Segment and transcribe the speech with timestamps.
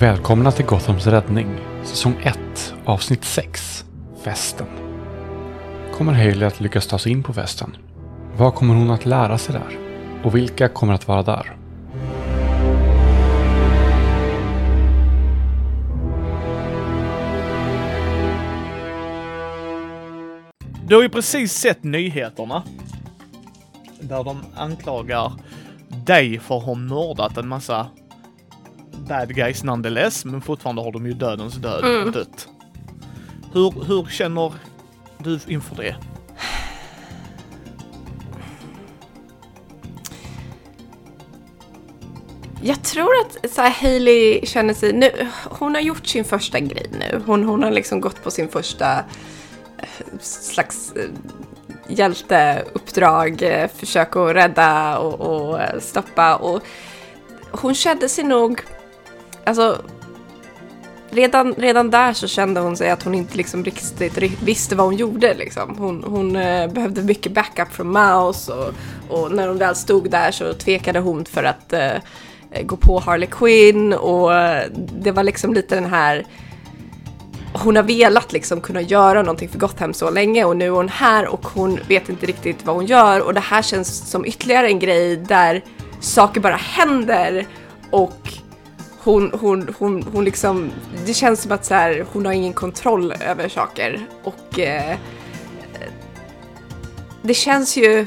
[0.00, 2.38] Välkomna till Gothams räddning, säsong 1,
[2.84, 3.84] avsnitt 6,
[4.24, 4.66] Festen.
[5.92, 7.76] Kommer Hailey att lyckas ta sig in på festen?
[8.36, 9.78] Vad kommer hon att lära sig där?
[10.24, 11.56] Och vilka kommer att vara där?
[20.86, 22.62] Du har ju precis sett nyheterna.
[24.00, 25.32] Där de anklagar
[25.88, 27.86] dig för att ha mördat en massa
[29.10, 32.12] bad guys nonetheless, men fortfarande har de ju dödens död Mm.
[32.12, 32.48] dött.
[33.52, 34.52] Hur, hur känner
[35.18, 35.96] du inför det?
[42.62, 44.92] Jag tror att så här, Hailey känner sig...
[44.92, 45.10] Nu,
[45.44, 47.22] hon har gjort sin första grej nu.
[47.26, 48.98] Hon, hon har liksom gått på sin första
[49.78, 51.08] eh, slags eh,
[51.88, 56.36] hjälteuppdrag, eh, försök att rädda och, och stoppa.
[56.36, 56.62] Och
[57.50, 58.60] hon kände sig nog...
[59.44, 59.82] Alltså,
[61.10, 64.96] redan, redan där så kände hon sig att hon inte liksom riktigt visste vad hon
[64.96, 65.34] gjorde.
[65.34, 65.76] Liksom.
[65.78, 68.74] Hon, hon eh, behövde mycket backup från Mouse och,
[69.08, 71.94] och när hon väl stod där så tvekade hon för att eh,
[72.52, 74.64] eh gå på Harley Quinn och eh,
[75.00, 76.26] det var liksom lite den här
[77.52, 80.88] hon har velat liksom kunna göra någonting för Gotham så länge och nu är hon
[80.88, 84.66] här och hon vet inte riktigt vad hon gör och det här känns som ytterligare
[84.66, 85.62] en grej där
[86.00, 87.46] saker bara händer
[87.90, 88.32] och
[89.04, 90.70] hon, hon, hon, hon liksom,
[91.06, 94.96] det känns som att så här, hon har ingen kontroll över saker och eh,
[97.22, 98.06] det känns ju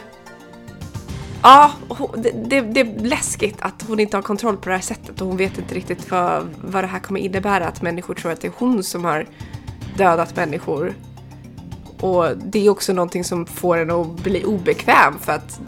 [1.46, 4.82] Ja, hon- det, det, det är läskigt att hon inte har kontroll på det här
[4.82, 7.68] sättet och hon vet inte riktigt vad, vad det här kommer innebära.
[7.68, 9.26] Att människor tror att det är hon som har
[9.98, 10.94] dödat människor.
[12.00, 15.60] Och det är också någonting som får en att bli obekväm för att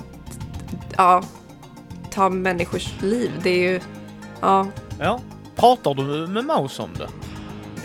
[0.97, 1.23] ja,
[2.11, 3.79] ta människors liv, det är ju,
[4.41, 4.67] ja.
[4.99, 5.19] Ja,
[5.55, 7.07] pratar du med Maus om det?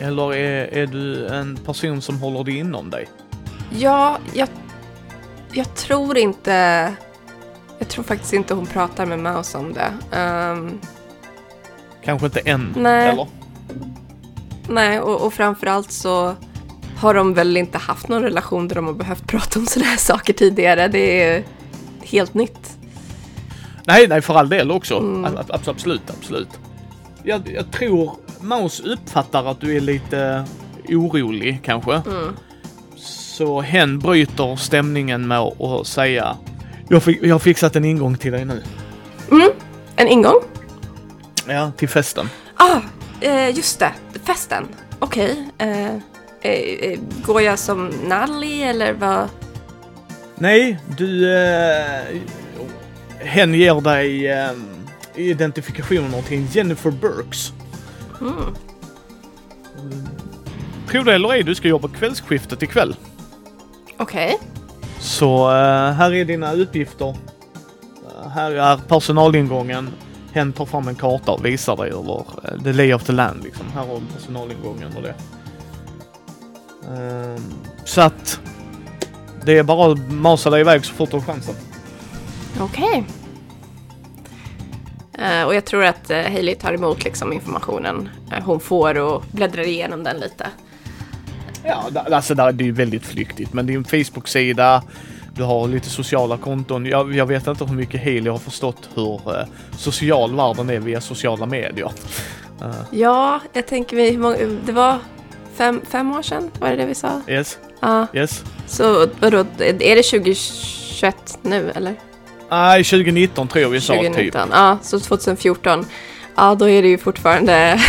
[0.02, 3.08] Eller är, är du en person som håller det inom dig?
[3.78, 4.48] Ja, jag,
[5.52, 6.52] jag tror inte,
[7.78, 10.16] jag tror faktiskt inte hon pratar med Mouse om det.
[10.16, 10.80] Ehm,
[12.04, 13.08] Kanske inte än, Nej.
[13.08, 13.26] eller?
[14.68, 16.34] Nej, och, och framförallt så
[16.96, 19.96] har de väl inte haft någon relation där de har behövt prata om sådana här
[19.98, 20.88] saker tidigare.
[20.88, 21.44] Det är
[22.02, 22.76] helt nytt.
[23.86, 24.98] Nej, nej, för all del också.
[24.98, 25.38] Mm.
[25.48, 26.48] Absolut, absolut.
[27.22, 30.44] Jag, jag tror Maus uppfattar att du är lite
[30.88, 31.92] orolig kanske.
[31.92, 32.36] Mm.
[32.96, 36.36] Så hen bryter stämningen med att säga
[36.90, 38.62] jag, jag har fixat en ingång till dig nu.
[39.96, 40.34] En ingång?
[41.48, 42.28] Ja, till festen.
[42.54, 42.80] Ah,
[43.20, 43.92] eh, just det.
[44.24, 44.68] Festen.
[44.98, 45.48] Okej.
[45.58, 45.98] Eh, eh,
[46.42, 49.28] eh, går jag som Nalli eller vad?
[50.34, 51.34] Nej, du...
[51.34, 52.16] Eh,
[53.18, 54.32] hen ger dig
[55.14, 57.52] identifikationer till en Jennifer Burks.
[58.20, 58.54] Mm.
[60.88, 62.96] Tror det eller ej, du ska jobba kvällsskiftet ikväll.
[63.98, 64.38] Okej.
[64.98, 67.08] Så eh, här är dina uppgifter.
[67.08, 69.90] Eh, här är personalingången.
[70.32, 73.44] Hen tar fram en karta och visar dig över eh, the lay of the land
[73.44, 73.66] liksom.
[73.74, 75.14] Här har du personalingången och det.
[76.88, 77.42] Ehm,
[77.84, 78.40] så att
[79.44, 81.54] det är bara att masa dig iväg så fort du har chansen.
[82.60, 82.98] Okej.
[82.98, 83.19] Eh,
[85.46, 89.62] och jag tror att eh, Hailey tar emot liksom informationen eh, hon får och bläddrar
[89.66, 90.46] igenom den lite.
[91.64, 93.52] Ja, alltså det är ju väldigt flyktigt.
[93.52, 94.82] Men det är en Facebook-sida.
[95.34, 96.86] Du har lite sociala konton.
[96.86, 99.44] Jag, jag vet inte hur mycket Haley har förstått hur eh,
[99.76, 101.92] social världen är via sociala medier.
[102.62, 104.36] Eh, Ja, jag tänker mig, hur många,
[104.66, 104.98] det var
[105.54, 107.20] fem, fem år sedan, var det det vi sa?
[107.28, 108.44] yes, Ja, yes.
[108.66, 111.94] så vadå, är det 2021 nu eller?
[112.50, 114.02] Nej, 2019 tror jag vi sa typ.
[114.02, 115.86] 2019, ja, så 2014.
[116.36, 117.80] Ja, då är det ju fortfarande,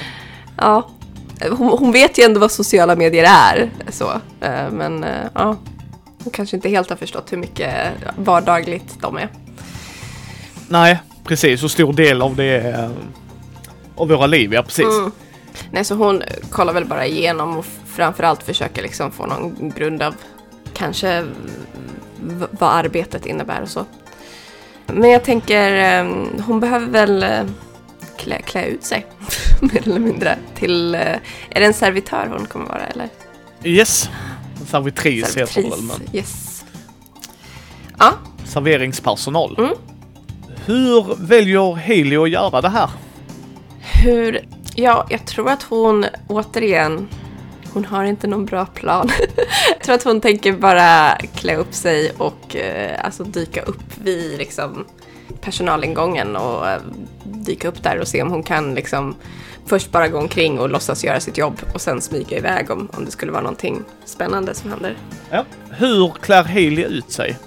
[0.56, 0.88] ja.
[1.50, 4.10] Hon, hon vet ju ändå vad sociala medier är, så.
[4.40, 5.56] Eh, Men eh, ja,
[6.24, 9.28] hon kanske inte helt har förstått hur mycket vardagligt de är.
[10.68, 11.60] Nej, precis.
[11.60, 12.90] Så stor del av det eh,
[13.96, 14.98] av våra liv, ja precis.
[14.98, 15.12] Mm.
[15.70, 20.14] Nej, så hon kollar väl bara igenom och framförallt försöker liksom få någon grund av
[20.74, 21.24] kanske
[22.50, 23.84] vad arbetet innebär och så.
[24.86, 26.12] Men jag tänker, eh,
[26.46, 27.42] hon behöver väl eh,
[28.18, 29.06] klä, klä ut sig,
[29.60, 30.94] mer eller mindre, till...
[30.94, 31.00] eh,
[31.50, 33.08] Är det en servitör hon kommer vara, eller?
[33.64, 34.10] Yes.
[34.66, 36.64] Servitris heter det väl, men yes.
[37.98, 38.12] Ja,
[38.44, 39.54] serveringspersonal.
[39.58, 39.72] Mm.
[40.66, 42.90] Hur väljer Haley att göra det här?
[44.02, 44.48] hur...
[44.78, 47.08] Ja, jag tror att hon återigen...
[47.76, 49.08] Hon har inte någon bra plan.
[49.68, 54.38] jag tror att hon tänker bara klä upp sig och eh, alltså dyka upp vid
[54.38, 54.84] liksom
[55.40, 56.80] personalingången och eh,
[57.24, 59.14] dyka upp där och se om hon kan liksom
[59.66, 63.04] först bara gå omkring och låtsas göra sitt jobb och sen smyga iväg om, om
[63.04, 64.96] det skulle vara någonting spännande som händer.
[65.30, 65.44] Ja.
[65.70, 67.38] Hur klär Hailey ut sig?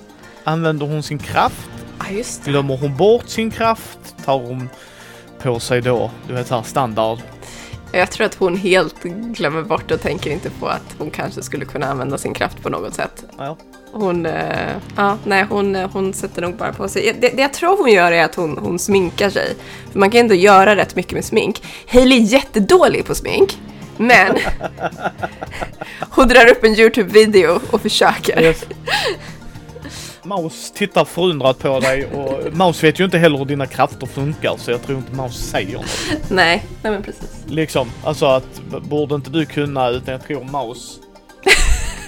[0.44, 1.70] Använder hon sin kraft?
[2.00, 2.52] Ja, just det.
[2.52, 4.16] Glömmer hon bort sin kraft?
[4.26, 4.70] Tar hon
[5.42, 7.20] på sig då, du vet här standard?
[7.92, 11.66] Jag tror att hon helt glömmer bort och tänker inte på att hon kanske skulle
[11.66, 13.26] kunna använda sin kraft på något sätt.
[13.38, 13.58] Ja.
[13.92, 17.16] Hon, eh, ja, nej, hon, eh, hon sätter nog bara på sig.
[17.22, 19.56] Det, det jag tror hon gör är att hon, hon sminkar sig.
[19.92, 21.64] För man kan ändå göra rätt mycket med smink.
[21.88, 23.58] Hailey är jättedålig på smink.
[23.98, 24.38] Men
[26.10, 28.42] hon drar upp en YouTube-video och försöker.
[28.42, 28.66] Yes.
[30.24, 34.56] Maus tittar förundrat på dig och Maus vet ju inte heller hur dina krafter funkar
[34.57, 35.86] så jag tror inte Maus säger något.
[36.30, 37.44] Nej, nej men precis.
[37.48, 41.00] Liksom, alltså att borde inte du kunna utan jag tror Maus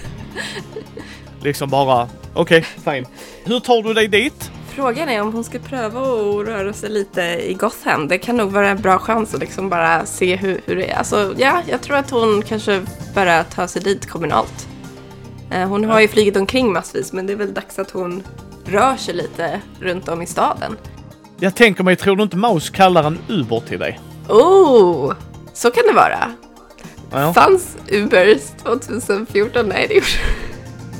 [1.42, 3.06] liksom bara okej, fine.
[3.44, 4.50] Hur tar du dig dit?
[4.68, 8.08] Frågan är om hon ska pröva att röra sig lite i Gotham.
[8.08, 10.96] Det kan nog vara en bra chans att liksom bara se hur, hur det är.
[10.96, 12.82] Alltså, ja, jag tror att hon kanske
[13.14, 14.68] bara tar sig dit kommunalt.
[15.52, 18.22] Eh, Hon har ju flugit omkring massvis, men det är väl dags att hon
[18.64, 20.76] rör sig lite runt om i staden.
[21.40, 24.00] Jag tänker mig, tror du inte Maus kallar en Uber till dig?
[24.28, 25.12] Oh,
[25.54, 26.32] så kan det vara.
[27.10, 27.32] Ja.
[27.34, 29.66] Fanns Ubers 2014?
[29.68, 30.06] Nej, det gjorde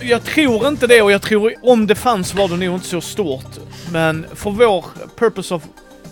[0.01, 3.01] Jag tror inte det och jag tror om det fanns var det nog inte så
[3.01, 3.59] stort.
[3.93, 4.85] Men för vår
[5.17, 5.63] purpose of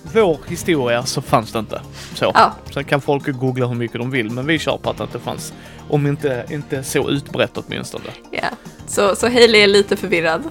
[0.02, 1.80] vår historia så fanns det inte.
[2.14, 2.30] Så.
[2.34, 2.52] Ja.
[2.74, 5.18] Sen kan folk googla hur mycket de vill men vi kör på att det inte
[5.18, 5.52] fanns.
[5.88, 8.04] Om inte, inte så utbrett åtminstone.
[8.30, 8.48] Ja.
[8.86, 10.42] Så, så Hailey är lite förvirrad.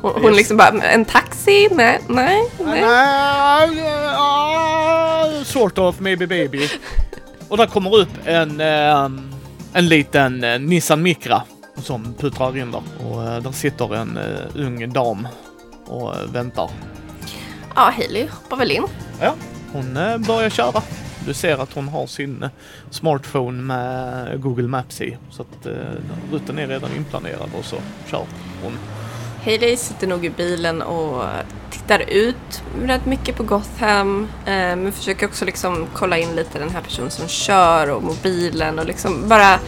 [0.00, 0.36] Hon, hon Yes.
[0.36, 1.68] liksom bara, en taxi?
[1.70, 2.82] Nej, nej, nej.
[5.38, 6.68] Uh, sort of, maybe baby.
[7.48, 9.08] Och där kommer upp en, eh,
[9.72, 11.42] en liten eh, Nissan Micra
[11.76, 12.82] som puttrar in där.
[13.08, 14.18] Och eh, där sitter en
[14.54, 15.28] ung dam
[15.86, 16.70] och väntar.
[17.74, 18.84] Ja, Hailey hoppar väl in.
[19.20, 19.34] Ja,
[19.72, 20.82] hon eh, börjar köra.
[21.26, 22.48] Du ser att hon har sin eh,
[22.90, 25.16] smartphone med Google Maps i.
[25.30, 25.72] Så att eh,
[26.32, 27.76] rutten är redan inplanerad och så
[28.10, 28.24] kör
[28.62, 28.78] hon.
[29.44, 31.24] Hailey sitter nog i bilen och
[31.70, 34.28] tittar ut rätt mycket på Gotham.
[34.46, 38.78] Eh, men försöker också liksom kolla in lite den här personen som kör och mobilen
[38.78, 39.58] och liksom bara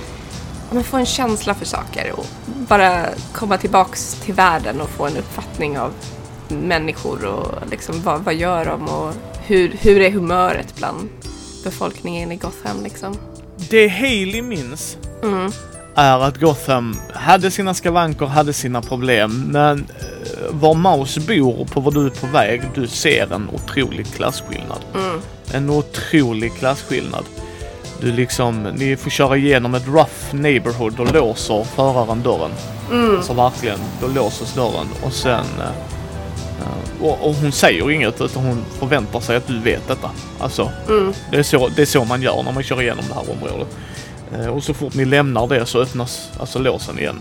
[0.71, 5.17] men få en känsla för saker och bara komma tillbaks till världen och få en
[5.17, 5.93] uppfattning av
[6.49, 9.13] människor och liksom vad, vad gör de och
[9.47, 11.09] hur, hur är humöret bland
[11.65, 13.17] befolkningen i Gotham liksom.
[13.71, 15.51] Det Haley minns Mm.
[15.95, 19.45] är att Gotham hade sina skavanker, hade sina problem.
[19.53, 23.49] Men eh, var Maus bor och på var du är på väg, du ser en
[23.53, 24.79] otrolig klasskillnad.
[24.95, 25.21] Mm.
[25.53, 27.25] En otrolig klasskillnad.
[28.01, 32.51] Du liksom, ni får köra igenom ett rough neighborhood, då låser föraren dörren.
[32.93, 33.17] Mm.
[33.17, 35.45] Alltså verkligen, då låses dörren och sen...
[37.01, 40.11] och, och hon säger inget utan hon förväntar sig att du vet detta.
[40.39, 41.13] Alltså, Mm.
[41.31, 43.77] det är så, det är så man gör när man kör igenom det här området.
[44.35, 47.21] Eh, och så fort ni lämnar det så öppnas alltså låsen igen.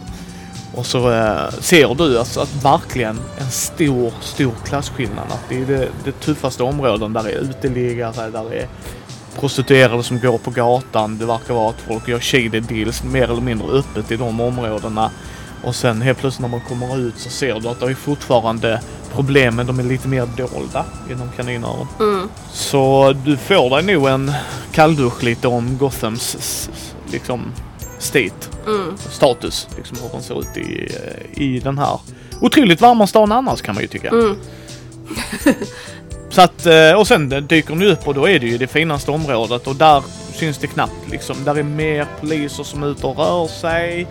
[0.74, 5.25] Och så eh, ser du alltså att verkligen en stor, stor klasskillnad.
[5.29, 7.13] Att det är det, det tuffaste områden.
[7.13, 8.67] Där är uteliggare, där är
[9.39, 11.17] prostituerade som går på gatan.
[11.17, 15.12] Det verkar vara att folk gör shady deals mer eller mindre öppet i de områdena.
[15.65, 18.81] Och sen helt plötsligt när man kommer ut så ser du att det är fortfarande
[19.13, 21.88] problem men de är lite mer dolda inom kaninöron.
[22.00, 22.29] Mm.
[22.53, 24.31] Så du får dig nog en
[24.72, 26.69] kalldusch lite om Gothams
[27.12, 27.41] liksom
[28.00, 28.29] state,
[28.67, 28.98] Mm.
[29.12, 30.91] status, liksom hur den ser ut i,
[31.34, 32.00] i den här
[32.41, 34.10] otroligt varma stan annars kan man ju tycka.
[34.10, 34.36] Mm.
[36.29, 39.12] Så att, eh, och sen dyker ni upp och då är det ju det finaste
[39.12, 40.03] området och där
[40.34, 41.36] syns det knappt liksom.
[41.45, 44.07] Där är mer poliser som är ute och rör sig.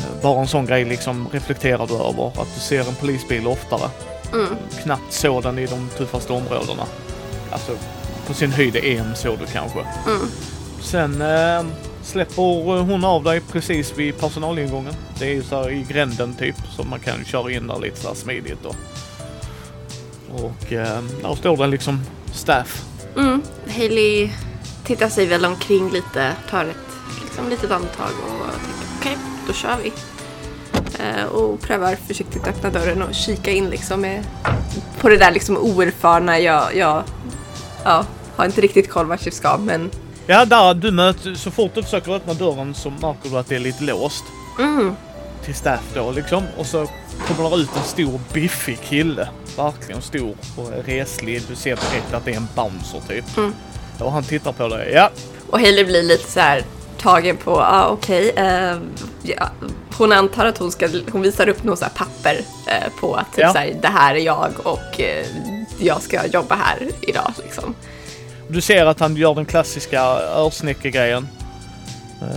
[0.00, 3.90] Eh, Bara en sån grej liksom reflekterar du över, att du ser en polisbil oftare.
[4.32, 4.56] Mm.
[4.82, 6.86] Knappt sådan i de tuffaste områdena.
[7.52, 7.72] Alltså
[8.26, 9.78] på sin höjd en såg du kanske.
[9.80, 10.26] Mm.
[10.80, 11.64] Sen eh,
[12.02, 14.94] släpper hon av dig precis vid personalingången.
[15.18, 18.00] Det är ju så här i gränden typ så man kan köra in där lite
[18.00, 18.74] så här smidigt då.
[20.34, 22.00] Och eh, där står det liksom
[22.32, 22.84] staff.
[23.16, 23.42] Mm.
[23.68, 24.30] Hailey
[24.84, 26.76] tittar sig väl omkring lite, tar ett
[27.24, 29.16] liksom, litet andetag och tänker okej,
[29.50, 29.92] då kör vi.
[31.04, 34.24] Eh, och prövar försiktigt öppna dörren och kika in liksom med,
[35.00, 36.38] på det där liksom oerfarna.
[36.38, 37.02] Jag, jag
[37.84, 38.04] ja,
[38.36, 39.90] har inte riktigt koll vart jag ska men
[40.26, 43.54] Ja, där du möter, så fort du försöker öppna dörren så märker du att det
[43.54, 44.24] är lite låst
[44.58, 44.94] mm,
[45.44, 46.42] till staff då liksom.
[46.56, 46.86] Och så
[47.26, 49.28] kommer det ut en stor biffig kille.
[49.56, 51.42] Verkligen stor och reslig.
[51.48, 53.36] Du ser direkt att det är en bouncer typ.
[53.36, 53.54] Mm.
[53.98, 54.92] Och han tittar på dig.
[54.94, 55.10] Ja,
[55.50, 56.64] Och Hailey blir lite så här
[57.00, 58.30] tagen på, ja ah, okej.
[58.36, 58.76] eh,
[59.22, 59.48] ja.
[59.98, 63.52] Hon antar att hon ska, hon visar upp här papper eh, på att typ Ja.
[63.52, 65.26] här, det här är jag och eh,
[65.78, 67.74] jag ska jobba här idag liksom.
[68.48, 70.02] du ser att han gör den klassiska
[70.36, 71.28] örsnäckegrejen.
[72.22, 72.28] Uh,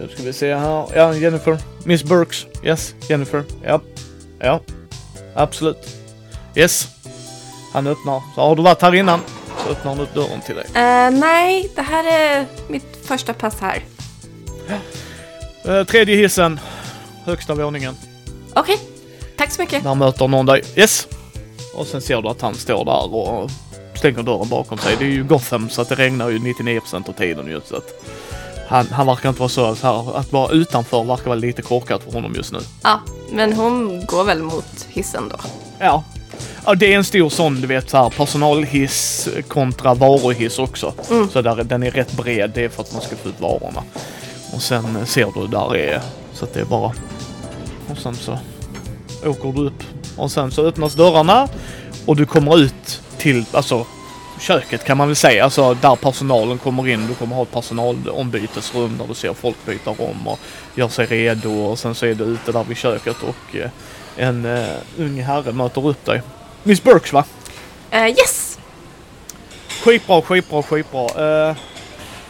[0.00, 0.86] nu ska vi se här.
[0.94, 1.58] Ja, Jennifer.
[1.84, 2.46] Miss Burks.
[2.64, 3.44] Yes, Jennifer.
[3.64, 3.80] Ja.
[4.38, 4.60] Ja.
[5.34, 5.96] Absolut.
[6.54, 6.88] Yes.
[7.72, 8.22] Han öppnar.
[8.34, 9.20] Så har du varit här innan
[9.64, 10.64] så öppnar han upp dörren till dig.
[10.66, 13.84] Eh, nej, det här är mitt första pass här.
[15.64, 16.60] Eh, tredje hissen.
[17.24, 17.94] Högsta våningen.
[18.54, 18.78] Okej,
[19.36, 19.84] tack så mycket.
[19.84, 20.62] Där möter någon dig.
[20.76, 21.08] Yes.
[21.74, 23.50] Och sen ser du att han står där och
[23.94, 24.96] stänger dörren bakom sig.
[24.98, 27.60] Det är ju Gotham så att det regnar ju 99% av tiden ju.
[27.64, 28.04] Så att
[28.68, 32.02] han, han verkar inte vara så, så här, att vara utanför verkar vara lite korkat
[32.04, 32.58] för honom just nu.
[32.82, 33.00] Ja,
[33.32, 35.36] men hon går väl mot hissen då.
[35.78, 36.04] Ja.
[36.66, 40.94] Ja, det är en stor sån, du vet, så här, personalhiss kontra varuhiss också.
[41.10, 41.28] Mm.
[41.28, 43.82] Så där, den är rätt bred, det är för att man ska få ut varorna.
[44.54, 46.00] Och sen eh, ser du där är,
[46.32, 46.92] så att det är bara...
[47.90, 48.38] Och sen så
[49.24, 49.82] åker du upp.
[50.16, 51.48] Och sen så öppnas dörrarna
[52.06, 53.86] och du kommer ut till, alltså
[54.40, 57.06] köket kan man väl säga, alltså där personalen kommer in.
[57.06, 60.38] Du kommer ha ett personalombytesrum där du ser folk byta om och
[60.74, 63.70] gör sig redo och sen så är du ute där vid köket och eh,
[64.20, 66.22] en uh, ung herre möter upp dig.
[66.62, 67.24] Miss Burks va?
[67.90, 68.58] Eh, yes!
[69.84, 71.04] Skitbra, skitbra, skitbra.
[71.50, 71.56] Uh,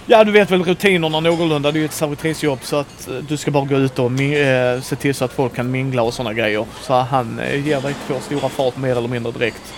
[0.06, 1.72] ja, du vet väl rutinerna någorlunda.
[1.72, 4.82] Det är ju ett servitrisjobb så att uh, du ska bara gå ut och uh,
[4.82, 6.66] se till så att folk kan mingla och sådana grejer.
[6.80, 9.74] Så han uh, ger dig två stora fat mer eller mindre direkt.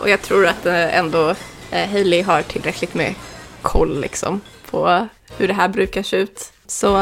[0.00, 1.34] Och jag tror att ändå
[1.70, 3.14] Hailey har tillräckligt med
[3.62, 4.40] koll liksom
[4.70, 6.52] på hur det här brukar se ut.
[6.66, 6.96] Så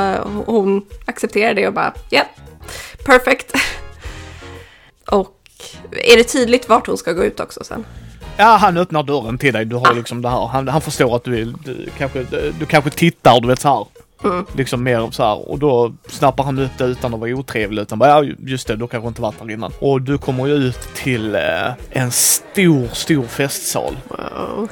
[0.47, 2.26] hon accepterar det och bara, ja, yeah,
[3.07, 3.52] perfect.
[5.11, 5.31] och
[5.93, 7.85] är det tydligt vart hon ska gå ut också sen?
[8.37, 9.65] Ja, han öppnar dörren till dig.
[9.65, 9.93] Du har Ah.
[9.93, 10.47] liksom det här.
[10.47, 12.27] Han, han förstår att du, är, du, kanske,
[12.59, 13.87] du kanske tittar, du vet så här.
[14.31, 14.47] Mm.
[14.57, 15.49] Liksom mer så här.
[15.51, 17.83] Och då snappar han upp det utan att vara otrevlig.
[17.83, 19.73] Utan bara, ja just det, du kanske inte varit där innan.
[19.79, 23.97] Och du kommer ju ut till eh, en stor, stor festsal.
[24.09, 24.69] Wow.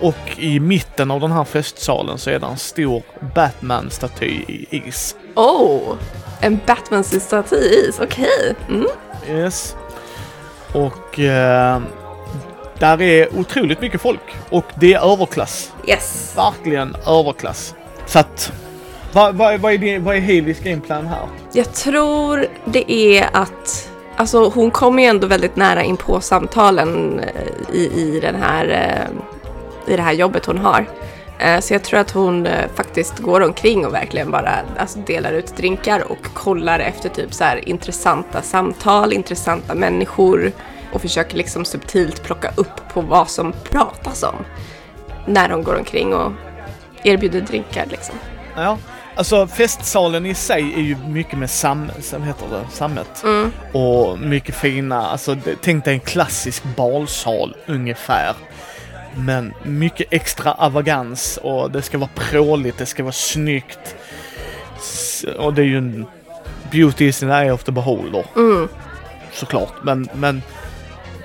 [0.00, 3.02] Och i mitten av den här festsalen så är det en stor
[3.34, 5.16] Batman-staty i is.
[5.34, 5.94] Oh,
[6.40, 8.54] en Batman-staty i is, okej.
[8.68, 8.86] Mm.
[9.28, 9.76] Yes.
[10.72, 11.80] Och eh,
[12.78, 14.34] där är otroligt mycket folk.
[14.50, 15.72] Och det är överklass.
[15.86, 16.32] Yes.
[16.36, 17.74] verkligen överklass.
[18.06, 18.52] Så att,
[19.12, 21.28] vad, vad, vad är, din, vad är Haleys gameplan här?
[21.52, 23.88] Jag tror det är att
[24.18, 28.68] Alltså hon kommer ju ändå väldigt nära in på samtalen eh, i, i, den här,
[28.68, 30.86] eh, i det här jobbet hon har.
[31.38, 35.32] Eh, Så jag tror att hon eh, faktiskt går omkring och verkligen bara alltså, delar
[35.32, 40.52] ut drinkar och kollar efter typ så här intressanta samtal, intressanta människor
[40.92, 44.34] och försöker liksom subtilt plocka upp på vad som pratas om
[45.26, 46.32] när hon går omkring och
[47.02, 48.14] erbjuder drinkar liksom.
[48.56, 48.78] Ja.
[49.14, 53.22] Alltså festsalen i sig är ju mycket med sam, sam heter det, sammet.
[53.24, 53.52] Mm.
[53.72, 58.34] Och mycket fina, alltså tänk dig en klassisk balsal ungefär.
[59.16, 63.96] Men mycket extravagans och det ska vara pråligt, det ska vara snyggt.
[65.38, 66.06] Och det är ju en
[66.70, 68.24] beauty is in the eye of the beholder.
[68.36, 68.68] Mm.
[69.32, 69.72] Såklart.
[69.82, 70.42] Men, men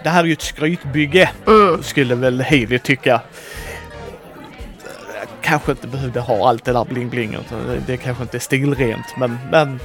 [0.03, 1.29] det här är ju ett skrytbygge.
[1.47, 1.83] Mm.
[1.83, 3.21] Skulle väl Heidi tycka.
[5.41, 7.37] Kanske inte behövde ha allt det där bling-bling.
[7.39, 9.05] utan Det, det kanske inte är stilrent.
[9.17, 9.79] Men, men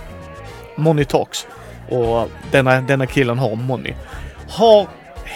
[0.77, 1.47] money talks.
[1.89, 3.95] Och denna, denna killen har money.
[4.49, 4.87] Har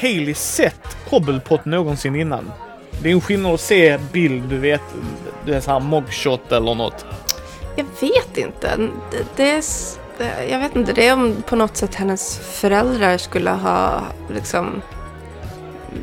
[0.01, 2.53] Haley sett Cobblepot någonsin innan?
[3.03, 4.83] Det är en skillnad att se bild, du vet,
[5.47, 7.07] det är så här mogshot eller något.
[7.77, 8.77] Jag vet inte.
[9.11, 9.63] Det, det är,
[10.51, 10.93] jag vet inte.
[10.93, 14.03] Det är om på något sätt hennes föräldrar skulle ha
[14.35, 14.83] liksom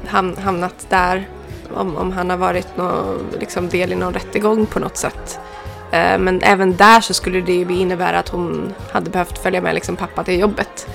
[0.07, 1.27] ham, hamnat där.
[1.73, 5.39] Om, om han har varit någon, liksom del i någon rättegång på något sätt.
[5.91, 9.75] Eh, men även där så skulle det ju innebära att hon hade behövt följa med
[9.75, 10.87] liksom pappa till jobbet.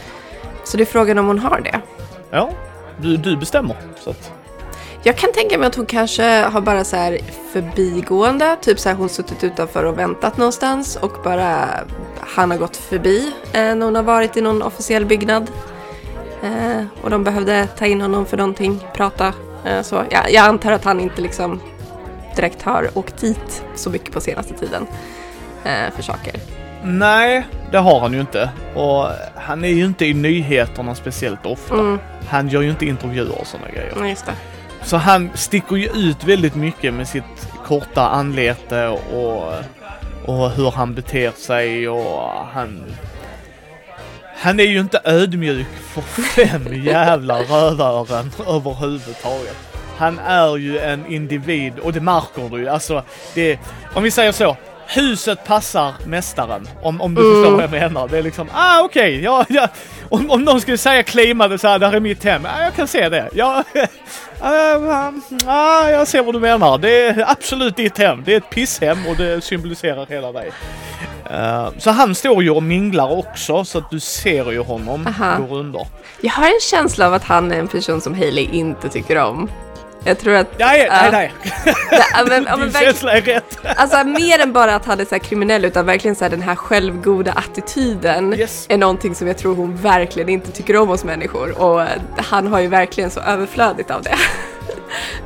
[0.65, 1.81] Så det är frågan om hon har det.
[2.31, 2.51] Ja,
[3.03, 3.77] du, du bestämmer.
[4.01, 4.33] Så att,
[5.03, 7.19] Jag kan tänka mig att hon kanske har bara så här
[7.53, 11.69] förbigående, typ så här hon suttit utanför och väntat någonstans och bara
[12.21, 15.51] han har gått förbi eh, när hon har varit i någon officiell byggnad.
[16.43, 19.35] Eh, och de behövde ta in honom för någonting, prata.
[19.65, 21.61] Eh, så ja, jag antar att han inte liksom
[22.37, 24.87] direkt har åkt dit så mycket på senaste tiden
[25.65, 26.35] eh, för saker.
[26.85, 28.51] Nej, det har han ju inte.
[28.75, 31.75] Och han är ju inte i nyheterna speciellt ofta.
[31.75, 31.99] Mm,
[32.29, 33.93] Han gör ju inte intervjuer och sådana grejer.
[33.97, 34.33] ja, just det.
[34.83, 39.53] Så han sticker ju ut väldigt mycket med sitt korta anlete och,
[40.25, 42.85] och hur han beter sig och han...
[44.37, 49.57] Han är ju inte ödmjuk för fem jävla rövören överhuvudtaget.
[49.97, 52.69] Han är ju en individ och det märker du ju.
[52.69, 53.03] Alltså,
[53.35, 53.59] det,
[53.95, 54.57] om vi säger så.
[54.95, 56.69] Huset passar mästaren.
[56.83, 58.09] Om, om du förstår vad jag menar.
[58.09, 59.69] Det är liksom, ah okej, ja, ja.
[60.09, 62.43] Om, om någon skulle säga claimade så här, där är mitt hem.
[62.45, 63.29] Ja, jag kan se det.
[63.33, 63.65] Ja,
[64.41, 65.13] ah,
[65.47, 66.79] ah, jag ser vad du menar.
[66.79, 68.23] Det är absolut ditt hem.
[68.25, 70.53] Det är ett pisshem och det symboliserar hela dig.
[71.31, 75.39] Eh, så han står ju och minglar också så att du ser ju honom Aha.
[75.49, 75.87] gå under.
[76.21, 79.49] Jag har en känsla av att han är en person som Hailey inte tycker om.
[80.05, 80.59] Jag tror att...
[80.59, 81.33] Nej, nej, nej.
[81.91, 83.59] ja, men, ja, men Din känsla är rätt.
[83.77, 86.55] Alltså mer än bara att han är så kriminell utan verkligen så här den här
[86.55, 88.67] självgoda attityden Yes.
[88.69, 92.47] är någonting som jag tror hon verkligen inte tycker om hos människor och eh, han
[92.47, 94.15] har ju verkligen så överflödigt av det.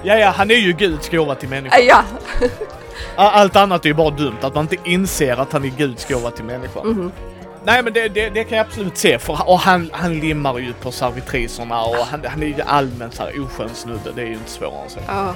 [0.02, 1.80] Ja, ja, han är ju Guds gåva till människan.
[1.86, 2.02] ja,
[3.16, 6.30] Allt annat är ju bara dumt, att man inte inser att han är Guds gåva
[6.30, 6.86] till människan.
[6.88, 7.12] Mhm.
[7.66, 10.72] Nej men det, det, det kan jag absolut se, för, och han, han limmar ju
[10.72, 14.32] på servitriserna och han, han är ju allmänt så här oskön snubbe, det är ju
[14.32, 14.98] inte svårare än så.
[15.08, 15.34] ja.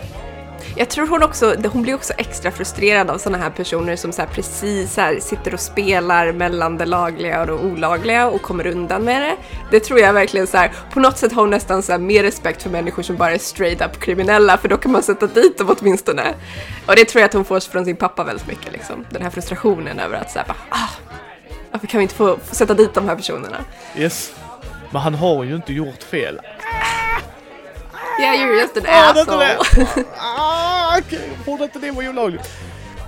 [0.76, 4.22] Jag tror hon också, hon blir också extra frustrerad av sådana här personer som så
[4.22, 8.66] här precis så här sitter och spelar mellan det lagliga och det olagliga och kommer
[8.66, 9.36] undan med det.
[9.70, 12.22] Det tror jag verkligen så här, på något sätt har hon nästan så här mer
[12.22, 15.58] respekt för människor som bara är straight up kriminella för då kan man sätta dit
[15.58, 16.34] dem åtminstone.
[16.86, 19.06] Och det tror jag att hon får från sin pappa väldigt mycket liksom.
[19.10, 21.09] Den här frustrationen över att så här bara, ah,
[21.70, 23.56] varför kan vi inte få, sätta dit de här personerna?
[23.96, 24.32] Yes.
[24.90, 26.40] Men han har ju inte gjort fel.
[28.20, 29.56] Yeah, you're just an Ah, asshole.
[30.18, 30.96] Ah,
[31.64, 32.50] inte det vara olagligt?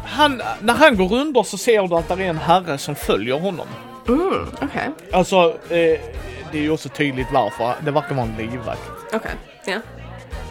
[0.06, 3.40] Han, när han går under så ser du att det är en herre som följer
[3.40, 3.66] honom.
[4.08, 6.00] Mm, okej, Alltså, eh,
[6.52, 7.74] det är ju också tydligt varför.
[7.80, 8.80] Det verkar vara en livvakt.
[9.12, 9.30] okej,
[9.64, 9.78] ja.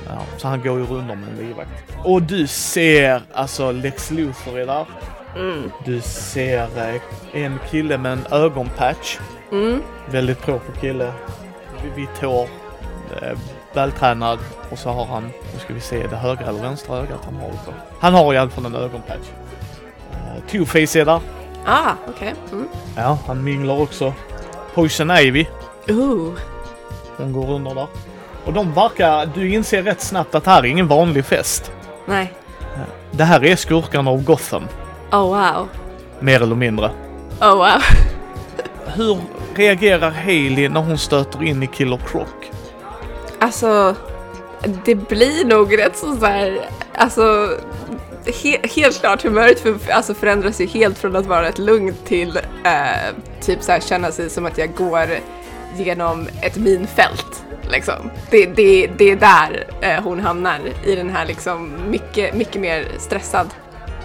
[0.07, 1.69] Ja, så han går ju under med en livvakt.
[2.03, 4.85] Och du ser alltså Lex Luthor är där.
[5.35, 5.71] Mm.
[5.85, 7.01] Du ser eh,
[7.43, 9.19] en kille med en ögonpatch.
[9.51, 9.81] Mm.
[10.09, 11.13] Väldigt proper kille.
[11.95, 12.47] Vitt hår.
[13.21, 13.37] Eh,
[13.73, 14.39] vältränad.
[14.69, 17.47] Och så har han, nu ska vi se, det högra eller vänstra ögat han har
[17.47, 17.73] också.
[17.99, 19.27] Han har i alla fall en ögonpatch.
[20.11, 21.19] Eh, Two-Face är där.
[21.65, 22.33] Ah, okej.
[22.51, 22.67] Mm.
[22.97, 24.13] Ja, han minglar också.
[24.73, 25.45] Poison Ivy.
[25.89, 26.33] Ooh.
[27.17, 27.87] Hon går under där.
[28.45, 31.71] Och de verkar, du inser rätt snabbt att det här är ingen vanlig fest.
[32.05, 32.33] Nej.
[33.11, 34.67] Det här är skurkarna av Gotham.
[35.11, 35.69] Oh wow.
[36.19, 36.91] Mer eller mindre.
[37.41, 37.81] Oh wow.
[38.95, 39.17] Hur
[39.55, 42.27] reagerar Hailey när hon stöter in i Killer Croc?
[43.39, 43.95] Alltså,
[44.85, 46.59] det blir nog rätt så så här,
[46.95, 47.49] alltså
[48.25, 52.37] he helt klart humöret för, alltså förändras ju helt från att vara ett lugnt till
[52.63, 55.07] eh, typ så här känna sig som att jag går
[55.77, 57.43] genom ett minfält.
[57.71, 58.11] Liksom.
[58.29, 62.85] Det, det, det är där eh, hon hamnar i den här liksom mycket, mycket mer
[62.99, 63.47] stressad.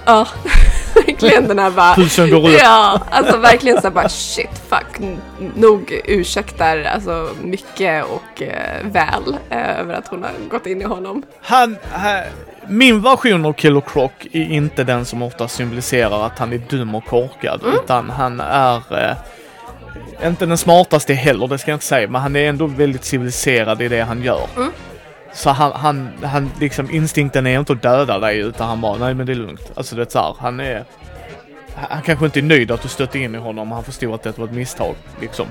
[0.05, 0.29] Ja,
[1.07, 1.95] verkligen den här bara...
[1.95, 2.59] Pulsen går upp.
[2.63, 5.19] Ja, alltså verkligen så bara shit, fuck.
[5.55, 10.85] Nog ursäktar alltså mycket och eh, väl eh, över att hon har gått in i
[10.85, 11.23] honom.
[11.43, 12.23] Han, ha,
[12.69, 16.95] min version av Killer Croc är inte den som ofta symboliserar att han är dum
[16.95, 17.61] och korkad.
[17.75, 19.17] Utan han är eh,
[20.27, 22.09] inte den smartaste heller, det ska jag inte säga.
[22.09, 24.47] Men han är ändå väldigt civiliserad i det han gör.
[25.37, 29.15] Så han, han, han liksom instinkten är inte att döda dig utan han bara, nej
[29.15, 29.71] men det är lugnt.
[29.75, 30.85] Alltså det är så här, han är...
[31.91, 34.39] Han kanske inte är nöjd att du stötte in i honom, han förstod att det
[34.39, 34.95] var ett misstag.
[35.21, 35.47] Liksom.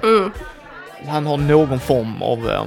[1.08, 2.64] Han har någon form av eh,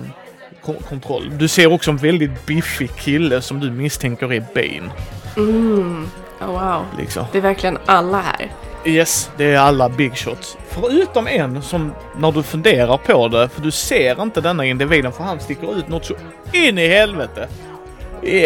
[0.65, 1.31] ko- kontroll.
[1.39, 4.91] Du ser också en väldigt biffig kille som du misstänker är Bane.
[5.37, 6.03] Oh,
[6.49, 6.85] wow.
[6.99, 7.25] Liksom.
[7.33, 8.51] Det är verkligen alla här.
[8.89, 10.57] Yes, det är alla big shots.
[10.69, 15.25] Förutom en som, när du funderar på det, för du ser inte denna individen för
[15.25, 16.15] han sticker ut något så
[16.53, 17.49] in i helvete.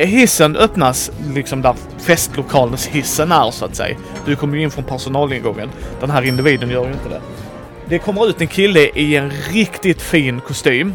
[0.05, 3.97] Hissen öppnas liksom där festlokalens hissen är så att säga.
[4.27, 5.71] Du kommer ju in från personalingången.
[6.01, 7.21] Den här individen gör ju inte det.
[7.87, 10.95] Det kommer ut en kille i en riktigt fin kostym.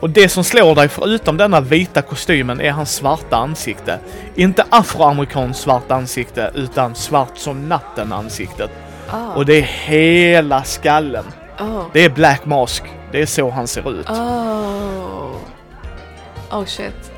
[0.00, 3.98] Och det som slår dig förutom denna vita kostymen är hans svarta ansikte.
[4.34, 8.70] Inte afroamerikanskt svart ansikte utan svart som natten ansiktet.
[9.12, 9.36] Oh.
[9.36, 11.24] Och det är hela skallen.
[11.60, 11.82] Oh.
[11.92, 12.82] Det är Black Mask.
[13.12, 14.08] Det är så han ser ut.
[14.08, 15.36] Oh.
[16.50, 17.12] Oh shit.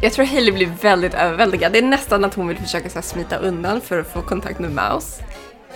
[0.00, 1.72] Jag tror Hailey blir väldigt överväldigad.
[1.72, 4.70] Det är nästan att hon vill försöka så smita undan för att få kontakt med
[4.70, 5.22] Mouse.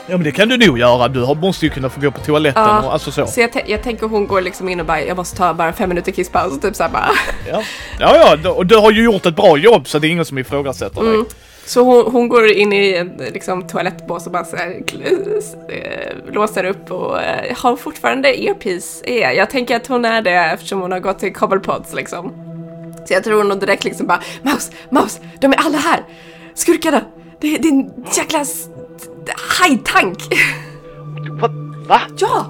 [0.09, 1.09] Ja men det kan du nog göra.
[1.09, 2.83] Du måste ju kunna få gå på toaletten Ja.
[2.87, 3.27] och alltså så.
[3.27, 5.89] Så jag, jag tänker hon går liksom in och bara, jag måste ta bara fem
[5.89, 7.11] minuter kisspaus och typ såhär bara.
[7.51, 7.63] Ja,
[8.01, 10.39] ja, ja och du har ju gjort ett bra jobb så det är ingen som
[10.39, 11.15] ifrågasätter dig.
[11.15, 11.27] Mm.
[11.67, 14.83] Så hon, hon går in i en liksom, toalettbås och bara så här,
[15.69, 19.19] eh, låser upp och eh, har fortfarande earpiece i.
[19.21, 22.33] Jag tänker att hon är det eftersom hon har gått till Cobblepods liksom.
[23.09, 26.05] Så jag tror nog direkt liksom bara, Mouse, Mouse, de är alla här!
[26.55, 27.01] Skurkarna!
[27.41, 28.45] Det är din jäkla
[29.61, 30.19] hajtank!
[31.41, 31.49] Va?
[31.89, 32.01] Va?
[32.19, 32.47] ja!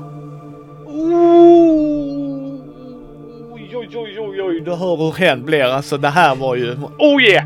[3.52, 5.64] Oj, oj, oj, oj, oj, du hör hur hen blir.
[5.64, 6.76] Alltså det här var ju...
[6.98, 7.44] Oh yeah!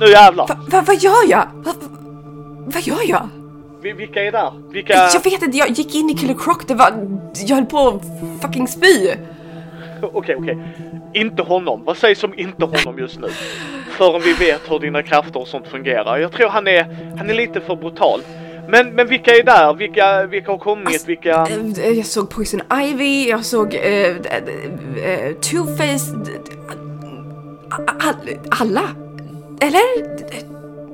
[0.00, 0.46] Nu jävlar!
[0.48, 1.46] Va, va, vad gör jag?
[1.54, 1.88] Va, va,
[2.66, 3.28] vad gör jag?
[3.82, 4.52] Vi- Vilka är där?
[4.72, 4.92] Vilka...
[4.94, 6.92] Jag vet inte, jag gick in i Killer Croc, det var...
[7.46, 8.02] Jag höll på att
[8.42, 9.10] fucking spy.
[10.02, 10.58] Okej, okej.
[11.14, 11.82] Inte honom.
[11.84, 13.28] Vad sägs om inte honom just nu?
[13.90, 16.18] Förrän vi vet hur dina krafter och sånt fungerar.
[16.18, 18.20] Jag tror han är, han är lite för brutal.
[18.68, 19.74] Men, men vilka är där?
[19.74, 20.86] Vilka, vilka har kommit?
[20.86, 21.46] Alltså, vilka...
[21.82, 24.14] Eh, Jag såg Poison Ivy, jag såg eh, eh,
[25.04, 26.26] eh, Two-Face.
[28.60, 28.82] Alla?
[29.60, 30.02] Eller?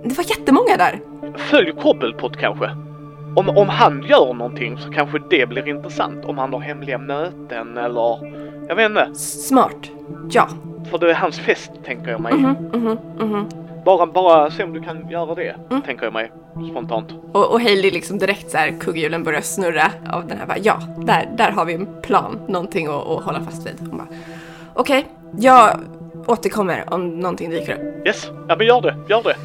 [0.09, 1.01] Det var jättemånga där.
[1.37, 2.71] Följ Cobblepot kanske?
[3.37, 6.25] Om, om han gör någonting så kanske det blir intressant.
[6.25, 8.37] Om han har hemliga möten eller...
[8.69, 9.15] Jag vet inte.
[9.15, 9.77] Smart.
[10.31, 10.49] Ja.
[10.91, 12.35] För det är hans fest, tänker jag mig.
[12.35, 13.47] Mhm, mhm, mhm.
[13.87, 16.33] Bara, bara se om du kan göra det, tänker jag mig.
[16.71, 17.11] Spontant.
[17.33, 20.81] Och, och Hailey liksom direkt så här, kugghjulen börjar snurra av den här bara, ja,
[20.99, 23.75] där, där har vi en plan, någonting att, att hålla fast vid.
[23.79, 24.07] Hon bara,
[24.75, 25.07] okej,
[25.39, 25.81] jag
[26.27, 28.07] återkommer om någonting dyker upp.
[28.07, 29.37] Yes, ja men gör det, gör det.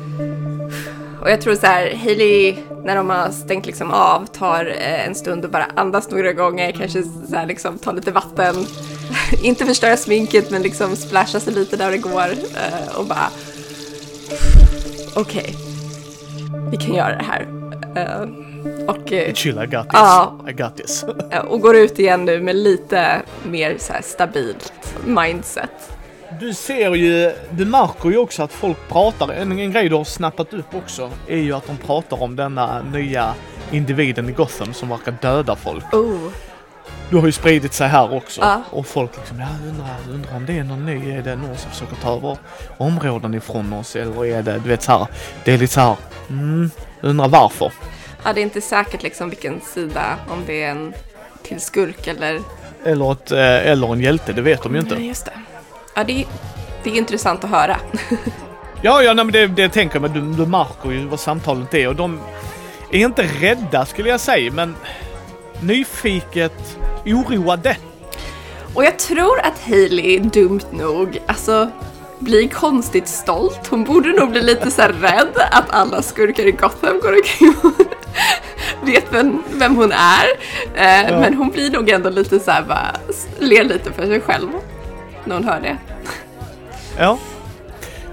[1.21, 5.15] Och jag tror så här, Hailey, när de har stängt liksom av, tar eh, en
[5.15, 8.55] stund och bara andas några gånger, kanske så här liksom tar lite vatten,
[9.43, 13.29] inte förstöra sminket men liksom splasha sig lite där det går eh, och bara,
[15.15, 15.55] okej,
[16.71, 17.47] vi kan göra det här.
[17.95, 18.29] Eh,
[18.87, 19.93] och, eh, Chill, I got this.
[19.93, 20.39] Ja.
[20.49, 21.05] I got this.
[21.31, 25.97] Eh, och går ut igen nu med lite mer så här stabilt mindset.
[26.39, 30.03] Du ser ju, du märker ju också att folk pratar, en, en grej du har
[30.03, 33.33] snappat upp också, är ju att de pratar om denna nya
[33.71, 35.93] individen i Gotham som verkar döda folk.
[35.93, 36.31] Oh.
[37.11, 38.41] Du har ju spridit sig här också.
[38.41, 38.61] Ja.
[38.69, 41.71] Och folk liksom, ja undrar, undrar om det är någon ny, är det någon som
[41.71, 42.37] försöker ta över
[42.77, 45.07] områden ifrån oss eller är det, du vet så här,
[45.43, 45.95] det är lite så här,
[46.29, 46.71] mm,
[47.01, 47.71] undrar varför.
[48.23, 50.93] Ja, det är inte säkert liksom vilken sida, om det är en
[51.43, 52.39] till skurk eller...
[52.85, 54.95] Eller, ett, eh, eller en hjälte, det vet de ju inte.
[54.95, 55.33] Nej, just det.
[55.95, 56.25] Ja, det är,
[56.83, 57.77] det är intressant att höra.
[58.83, 61.73] Ja, ja, nej, men det, det tänker jag, men du, du märker ju vad samtalet
[61.73, 62.19] är och de
[62.91, 64.75] är inte rädda skulle jag säga, men
[65.61, 67.77] nyfiket oroade.
[68.73, 71.71] Och jag tror att Hailey dumt nog, alltså
[72.19, 73.67] blir konstigt stolt.
[73.69, 77.85] Hon borde nog bli lite så rädd att alla skurkar i Gotham går omkring och
[78.87, 80.25] vet vem, vem hon är.
[80.75, 81.19] Eh, Ja.
[81.19, 82.91] Men hon blir nog ändå lite så här bara,
[83.39, 84.47] ler lite för sig själv
[85.25, 85.77] när hon hör det.
[86.97, 87.17] Ja.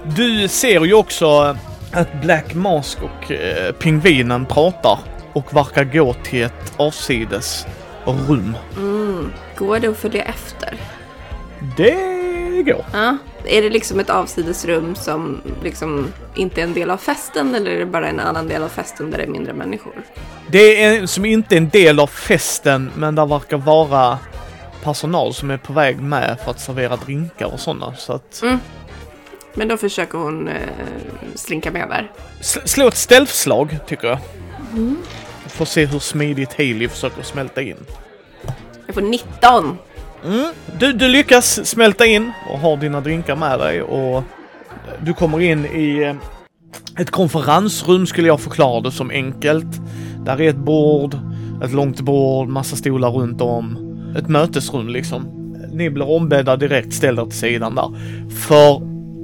[0.03, 1.55] Du ser ju också
[1.91, 4.99] att Black Mask och eh, pingvinen pratar
[5.33, 7.65] och verkar gå till ett avsides
[8.05, 8.55] rum.
[9.57, 10.77] Går det att följa efter?
[11.77, 12.85] Det går.
[12.93, 13.17] Ja.
[13.45, 17.79] Är det liksom ett avsidesrum som liksom inte är en del av festen eller är
[17.79, 19.93] det bara en annan del av festen där det är mindre människor?
[20.47, 24.17] Det är som inte är en del av festen, men där verkar vara
[24.83, 27.93] personal som är på väg med för att servera drinkar och sådana.
[27.95, 28.43] Så att...
[29.53, 30.55] Men då försöker hon eh,
[31.35, 32.11] slinka med där.
[32.39, 34.17] S- slå ett stealth-slag, tycker jag.
[35.47, 37.77] Får se hur smidigt Haley försöker smälta in.
[38.85, 39.77] Jag får 19!
[40.25, 40.53] Mm.
[40.79, 44.23] Du, du lyckas smälta in och har dina drinkar med dig och
[45.01, 46.15] du kommer in i eh,
[47.01, 49.81] ett konferensrum skulle jag förklara det som enkelt.
[50.25, 51.17] Där är ett bord,
[51.63, 53.77] ett långt bord, massa stolar runt om.
[54.17, 55.27] Ett mötesrum liksom.
[55.73, 57.89] Ni blir ombedda direkt, ställ er till sidan där.
[58.29, 58.81] För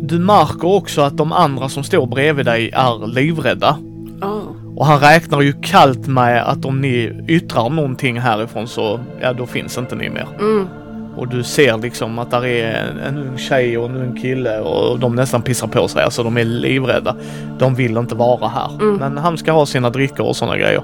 [0.08, 3.78] du märker också att de andra som står bredvid dig är livrädda.
[4.22, 4.65] Oh.
[4.76, 9.46] Och han räknar ju kallt med att om ni yttrar någonting härifrån så, ja då
[9.46, 10.28] finns inte ni mer.
[10.40, 10.68] Mm.
[11.16, 14.60] Och du ser liksom att där är en, en ung tjej och en ung kille
[14.60, 16.04] och de nästan pissar på sig.
[16.04, 17.16] Alltså de är livrädda.
[17.60, 18.98] De vill inte vara här.
[19.00, 20.82] Men han ska ha sina drickor och sådana grejer.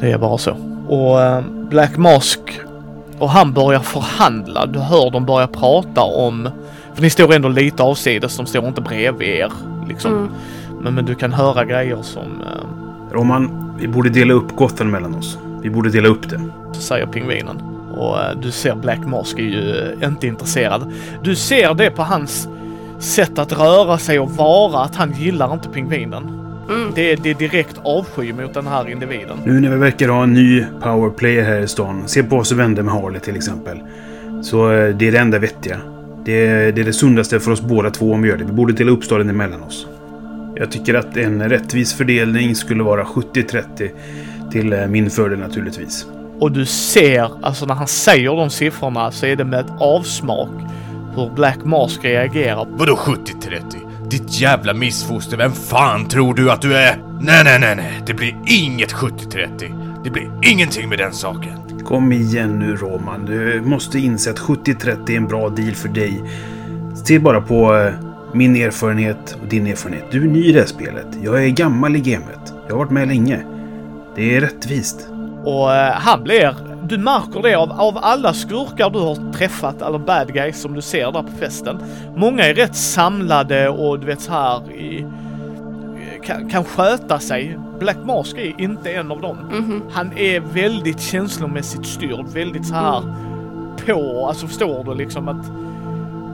[0.00, 0.56] Det är bara så.
[0.88, 2.40] Och eh, Black Mask
[3.18, 4.66] och han börjar förhandla.
[4.66, 6.48] Du hör dem börja prata om...
[6.94, 9.52] För ni står ändå lite avsides, de står inte bredvid er.
[9.88, 10.12] Liksom.
[10.12, 10.30] Mm.
[10.80, 12.22] Men, men du kan höra grejer som...
[12.22, 12.81] Eh,
[13.12, 15.38] Roman, vi borde dela upp Gotham mellan oss.
[15.62, 16.40] Vi borde dela upp det.
[16.74, 17.56] säger pingvinen.
[17.94, 20.92] Och eh, du ser Black Mask är ju eh, inte intresserad.
[21.22, 22.48] Du ser det på hans
[22.98, 26.38] sätt att röra sig och vara, att han gillar inte pingvinen.
[26.70, 26.92] Mm.
[26.94, 29.36] Det, är, det är direkt avsky mot den här individen.
[29.44, 32.02] Nu när vi verkar ha en ny powerplayer här i stan.
[32.06, 33.78] Se på oss och vänner med Harley till exempel.
[34.42, 35.76] Så eh, det är det enda vettiga.
[36.24, 38.44] Det är, det är det sundaste för oss båda två om vi gör det.
[38.44, 39.86] Vi borde dela upp staden emellan oss.
[40.54, 43.90] Jag tycker att en rättvis fördelning skulle vara 70-30
[44.50, 46.06] till eh, min fördel naturligtvis.
[46.40, 50.50] Och du ser, alltså när han säger de siffrorna så är det med ett avsmak
[51.16, 52.66] hur Black Mask reagerar.
[52.70, 54.08] Vadå 70-30?
[54.10, 56.96] Ditt jävla missfoster, vem fan tror du att du är?
[57.20, 60.02] Nej, nej, nej, nej, det blir inget 70-30.
[60.04, 61.84] Det blir ingenting med den saken.
[61.84, 63.24] Kom igen nu Roman.
[63.24, 66.22] Du måste inse att 70-30 är en bra deal för dig.
[67.04, 70.04] Se bara på eh, min erfarenhet och din erfarenhet.
[70.10, 71.06] Du är ny i det här spelet.
[71.22, 72.54] Jag är gammal i gamet.
[72.66, 73.44] Jag har varit med länge.
[74.14, 75.08] Det är rättvist.
[75.44, 76.54] Och eh, han blir,
[76.88, 80.82] du märker det av, av alla skurkar du har träffat, eller bad guys som du
[80.82, 81.78] ser där på festen.
[82.16, 85.06] Många är rätt samlade och du vet så här i,
[86.24, 87.58] kan, kan sköta sig.
[87.78, 89.36] Black Mask är inte en av dem.
[89.52, 89.82] Mhm.
[89.90, 93.02] Han är väldigt känslomässigt styrd, väldigt så här
[93.86, 95.46] på, alltså förstår du liksom att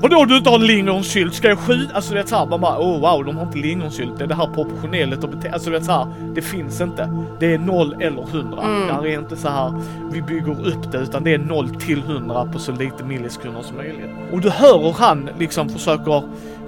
[0.00, 1.34] Vadå du inte har lingonsylt?
[1.34, 1.94] Ska jag skjuta?
[1.96, 4.18] Alltså du vet såhär, man bara oh wow de har inte lingonsylt.
[4.18, 7.10] Det är det här proportionellt och bete- Alltså du vet såhär, det finns inte.
[7.40, 8.62] Det är noll eller hundra.
[8.62, 8.86] Mm.
[8.88, 9.72] Där är inte så här
[10.12, 13.76] vi bygger upp det utan det är noll till hundra på så lite millisekunder som
[13.76, 14.10] möjligt.
[14.32, 16.22] Och du hör hur han liksom försöker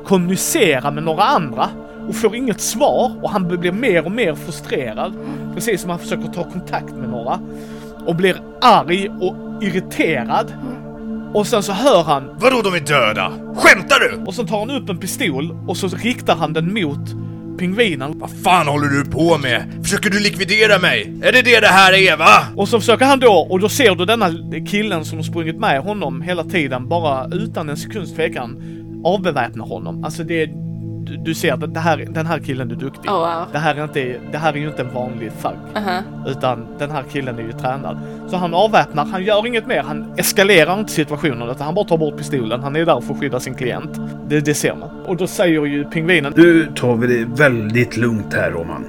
[0.04, 1.68] kommunicera med några andra
[2.08, 5.12] och får inget svar och han blir mer och mer frustrerad.
[5.54, 7.38] Precis som han försöker ta kontakt med några.
[8.06, 10.52] Och blir arg och irriterad.
[11.34, 13.32] Och sen så hör han Vadå de är döda?
[13.56, 14.24] Skämtar du?
[14.26, 17.08] och så tar han upp en pistol och så riktar han den mot
[17.58, 18.18] pingvinen.
[18.18, 19.80] Vad fan håller du på med?
[19.82, 21.20] Försöker du likvidera mig?
[21.22, 22.46] Är det det det här är va?
[22.56, 24.30] Och så försöker han då, och då ser du denna
[24.66, 28.62] killen som har sprungit med honom hela tiden, bara utan en sekunds tvekan,
[29.04, 30.04] avbeväpna honom.
[30.04, 30.48] Alltså det är,
[31.10, 33.10] du, du ser att det här, den här killen är duktig.
[33.10, 33.46] Oh, wow.
[33.52, 35.52] Det här är inte, det här är ju inte en vanlig thug.
[35.76, 36.02] Aha.
[36.26, 37.98] Utan den här killen är ju tränad.
[38.28, 41.98] Så han avväpnar, han gör inget mer, han eskalerar inte situationen utan han bara tar
[41.98, 42.62] bort pistolen.
[42.62, 44.00] Han är där för att skydda sin klient.
[44.28, 44.90] Det, det ser man.
[45.06, 48.84] Och då säger ju pingvinen Nu tar vi det väldigt lugnt här, Roman.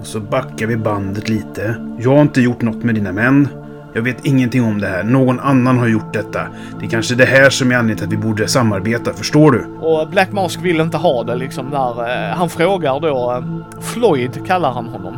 [0.00, 1.76] Och så backar vi bandet lite.
[1.98, 3.48] Jag har inte gjort något med dina män.
[3.96, 5.04] Jag vet ingenting om det här.
[5.04, 6.46] Någon annan har gjort detta.
[6.78, 9.64] Det är kanske det här som är anledningen till att vi borde samarbeta, förstår du?
[9.80, 12.30] Och Black Mask vill inte ha det liksom där.
[12.30, 15.14] Eh, han frågar då, eh, Floyd kallar han honom.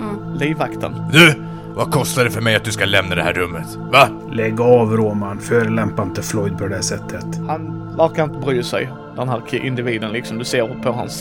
[0.00, 0.38] Mm.
[0.38, 0.92] Livvakten.
[1.12, 1.34] Du,
[1.74, 3.78] vad kostar det för mig att du ska lämna det här rummet?
[3.92, 4.08] Va?
[4.32, 5.38] Lägg av, Roman.
[5.38, 7.26] Förolämpa inte Floyd på det här sättet.
[7.48, 10.38] Han verkar inte bry sig, den här individen liksom.
[10.38, 11.12] Du ser på hans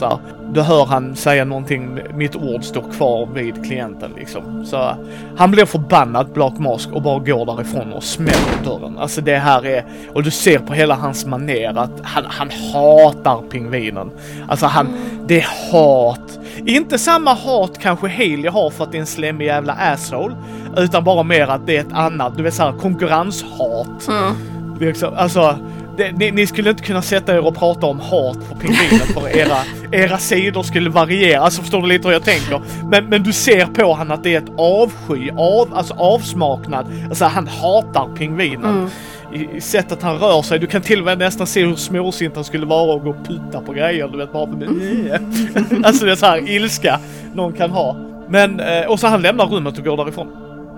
[0.55, 4.65] Du hör han säga någonting, mitt ord står kvar vid klienten liksom.
[4.65, 4.95] Så
[5.37, 8.97] han blir förbannad, Black Mask, och bara går därifrån och smäller dörren.
[8.97, 13.41] Alltså det här är, och du ser på hela hans maner att han, han hatar
[13.49, 14.11] pingvinen.
[14.47, 14.87] Alltså han,
[15.27, 16.39] det är hat.
[16.65, 20.35] Inte samma hat kanske Haley har för att det är en slemmig jävla asshole.
[20.77, 24.07] Utan bara mer att det är ett annat, du vet såhär konkurrenshat.
[24.07, 24.33] Mm.
[24.79, 25.55] Liksom, alltså,
[25.97, 29.37] det, ni, ni skulle inte kunna sätta er och prata om hat på pingvinen för
[29.37, 29.57] era,
[29.91, 31.41] era sidor skulle variera.
[31.41, 32.61] Alltså förstår du lite hur jag tänker?
[32.89, 36.85] Men, men du ser på han att det är ett avsky, av, alltså avsmaknad.
[37.09, 38.89] Alltså han hatar pingvinen.
[39.33, 40.59] I, I sättet han rör sig.
[40.59, 43.27] Du kan till och med nästan se hur småsint han skulle vara och gå och
[43.27, 44.07] putta på grejer.
[44.07, 44.55] Du vet bara för
[45.85, 46.99] Alltså det är så här ilska
[47.33, 47.95] någon kan ha.
[48.29, 50.27] Men, eh, och så han lämnar rummet och går därifrån.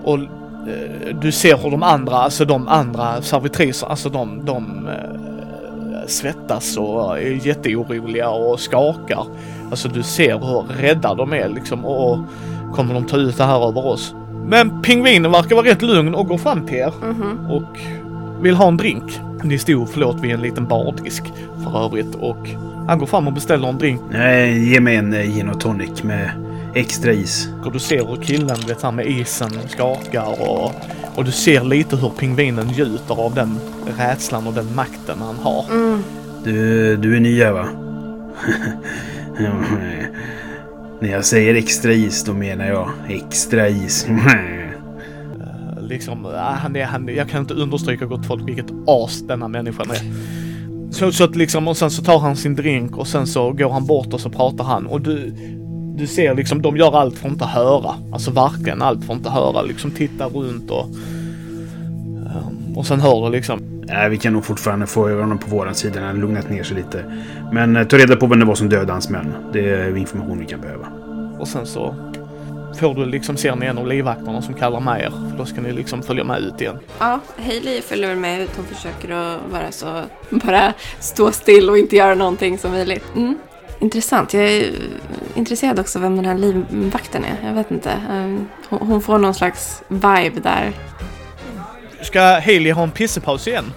[0.04, 0.18] Och
[1.20, 7.18] du ser hur de andra, alltså de andra servitriserna, alltså de, de eh, svettas och
[7.18, 9.24] är jätteoroliga och skakar.
[9.70, 12.18] Alltså du ser hur rädda de är liksom och
[12.74, 14.14] kommer de ta ut det här över oss?
[14.46, 17.50] Men pingvinen verkar vara rätt lugn och går fram till er Mhm.
[17.50, 17.78] och
[18.42, 19.20] vill ha en drink.
[19.44, 21.32] Ni stod, förlåt, vid en liten bardisk
[21.64, 22.48] för övrigt och
[22.86, 26.02] han går fram och beställer en drink Nej, ge mig en eh, gin och tonic
[26.02, 26.30] med
[26.78, 27.48] extra is.
[27.64, 30.72] och du ser hur killen vet, här med isen skakar och,
[31.14, 33.58] och du ser lite hur pingvinen gjuter av den
[33.98, 35.64] rädslan och den makten han har.
[35.70, 36.02] Mm.
[36.44, 37.68] Du, du är ny här, va?
[41.00, 44.06] När jag säger extra is, då menar jag extra is.
[45.80, 49.90] Liksom, äh, han är, han, jag kan inte understryka gott folk vilket as denna människan
[49.90, 49.98] är.
[50.90, 53.70] Så, så att liksom, och sen så tar han sin drink och sen så går
[53.70, 55.32] han bort och så pratar han och du,
[55.98, 57.94] du ser liksom, de gör allt för att inte höra.
[58.12, 60.84] Alltså varken allt för att inte höra, liksom tittar runt och
[62.26, 65.74] ehm, och sen hör du liksom Nej, vi kan nog fortfarande få honom på våran
[65.74, 67.04] sida när han lugnat ner sig lite.
[67.52, 69.34] Men eh, ta reda på vem det var som dödade hans män.
[69.52, 70.86] Det är information vi kan behöva.
[71.38, 71.94] Och sen så
[72.80, 75.10] får du liksom, ser ni en av livvakterna som kallar med er.
[75.30, 76.78] För då ska ni liksom följa med ut igen.
[76.98, 78.50] Ja, Hailey följer med ut.
[78.56, 80.02] Hon försöker att vara så...
[80.30, 83.04] Bara stå still och inte göra någonting som möjligt.
[83.16, 83.38] Mm.
[83.80, 84.34] Intressant.
[84.34, 84.72] Jag är
[85.34, 87.46] intresserad också vem den här livvakten är.
[87.48, 88.02] Jag vet inte.
[88.10, 90.72] Um, Hon får någon slags vibe där.
[92.02, 93.72] Ska Haley ha en pissepaus igen?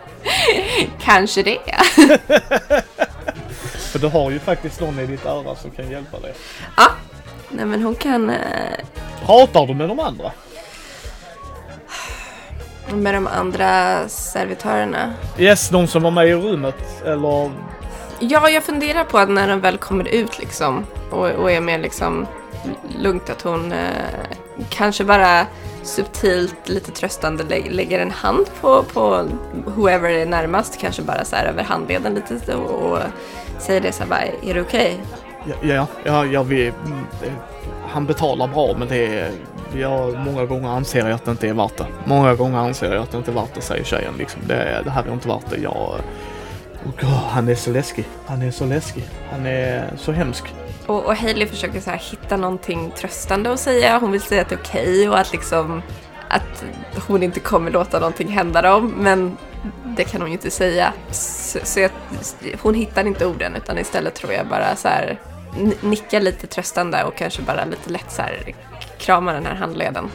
[1.00, 1.58] Kanske det.
[3.92, 6.34] För du har ju faktiskt någon i ditt öra som kan hjälpa dig.
[6.76, 6.86] Ja.
[7.50, 8.30] Nej men hon kan...
[8.30, 8.36] eh,
[9.26, 10.32] Pratar du med de andra?
[12.92, 15.14] Med de andra servitörerna.
[15.38, 17.02] Yes, de som var med i rummet.
[17.06, 17.50] Eller
[18.30, 21.78] Ja, jag funderar på att när de väl kommer ut liksom och, och är mer
[21.78, 22.26] liksom
[22.98, 23.78] lugnt att hon eh,
[24.70, 25.46] kanske bara
[25.82, 29.24] subtilt, lite tröstande lä- lägger en hand på, på
[29.64, 32.98] whoever är närmast, kanske bara så här över handleden lite och, och
[33.58, 35.00] säger det så här bara, är det okej?
[35.46, 36.72] Ja, ja, ja, ja vi,
[37.88, 39.30] han betalar bra men det är,
[39.76, 41.86] jag, många gånger anser jag att det inte är värt det.
[42.04, 44.40] Många gånger anser jag att det inte är värt det, säger tjejen liksom.
[44.46, 45.56] Det, det här är inte värt det.
[45.60, 45.94] Jag,
[46.86, 48.04] oh God, han är så läskig.
[48.26, 49.04] Han är så läskig.
[49.30, 50.44] Han är så hemsk.
[50.86, 53.98] Och, och Hailey försöker så här hitta någonting tröstande att säga.
[53.98, 55.82] Hon vill säga att det är okej och att liksom
[56.28, 56.64] att
[57.06, 58.94] hon inte kommer låta någonting hända dem.
[58.96, 59.36] Men
[59.84, 60.92] det kan hon ju inte säga.
[61.10, 61.90] Så, så jag,
[62.62, 65.18] hon hittar inte orden utan istället tror jag bara så här
[65.80, 68.54] nickar lite tröstande och kanske bara lite lätt så här
[68.98, 70.10] kramar den här handleden.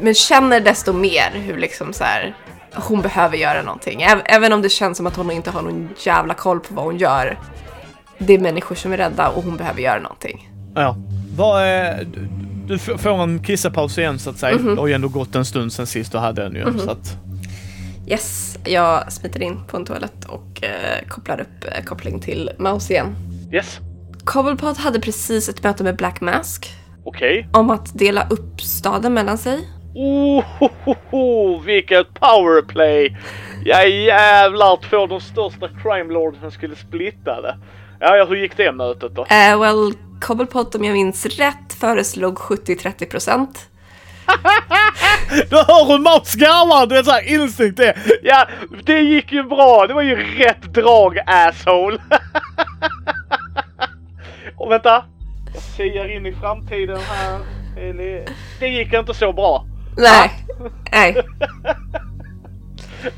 [0.00, 2.36] Men känner desto mer hur liksom så här
[2.74, 4.02] hon behöver göra någonting.
[4.02, 6.84] Äv- Även om det känns som att hon inte har någon jävla koll på vad
[6.84, 7.38] hon gör.
[8.18, 10.50] Det är människor som är rädda och hon behöver göra någonting.
[10.74, 10.96] Ja.
[11.36, 12.28] Vad är, du,
[12.66, 14.56] du får en kissepaus igen så att säga.
[14.58, 16.78] Det har ju ändå gått en stund sen sist du hade en ju.
[16.78, 17.16] Så att,
[18.06, 22.92] Yes, jag smiter in på en toalett och eh, kopplar upp eh, koppling till Mouse
[22.92, 23.16] igen.
[23.52, 23.78] yes.
[24.24, 26.72] Cobblepot hade precis ett möte med Black Mask
[27.04, 27.48] Okej.
[27.52, 29.68] om att dela upp staden mellan sig.
[29.94, 33.16] Oh, ho, ho, ho, vilket powerplay!
[33.64, 37.56] Ja jävlar, två av de största crime lordsen skulle splitta det.
[38.00, 39.22] Ja, ja, hur gick det mötet då?
[39.22, 43.68] Eh, well, Cobblepot om jag minns rätt föreslog 70-30 procent.
[45.50, 47.96] Du hör hur Mats garvar, det är såhär instinkt det.
[48.22, 48.48] Ja,
[48.84, 49.86] det gick ju bra.
[49.86, 51.98] Det var ju rätt drag asshole.
[54.56, 55.04] Och vänta.
[55.54, 57.40] Jag ser in i framtiden här.
[58.60, 59.66] Det gick inte så bra.
[59.96, 60.30] Nej,
[60.92, 61.16] nej.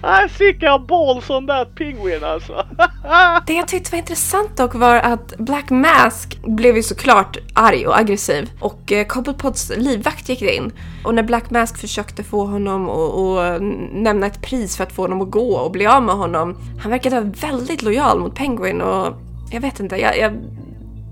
[0.02, 2.66] Nej, sicka balls on that penguin alltså.
[3.46, 7.98] Det jag tyckte var intressant dock var att Black Mask blev ju såklart arg och
[7.98, 10.72] aggressiv och eh, Cobblepots livvakt gick in.
[11.04, 13.60] Och när Black Mask försökte få honom att
[13.92, 16.90] nämna ett pris för att få honom att gå och bli av med honom, han
[16.90, 19.14] verkade vara väldigt lojal mot Penguin och
[19.50, 20.32] jag vet inte, jag, jag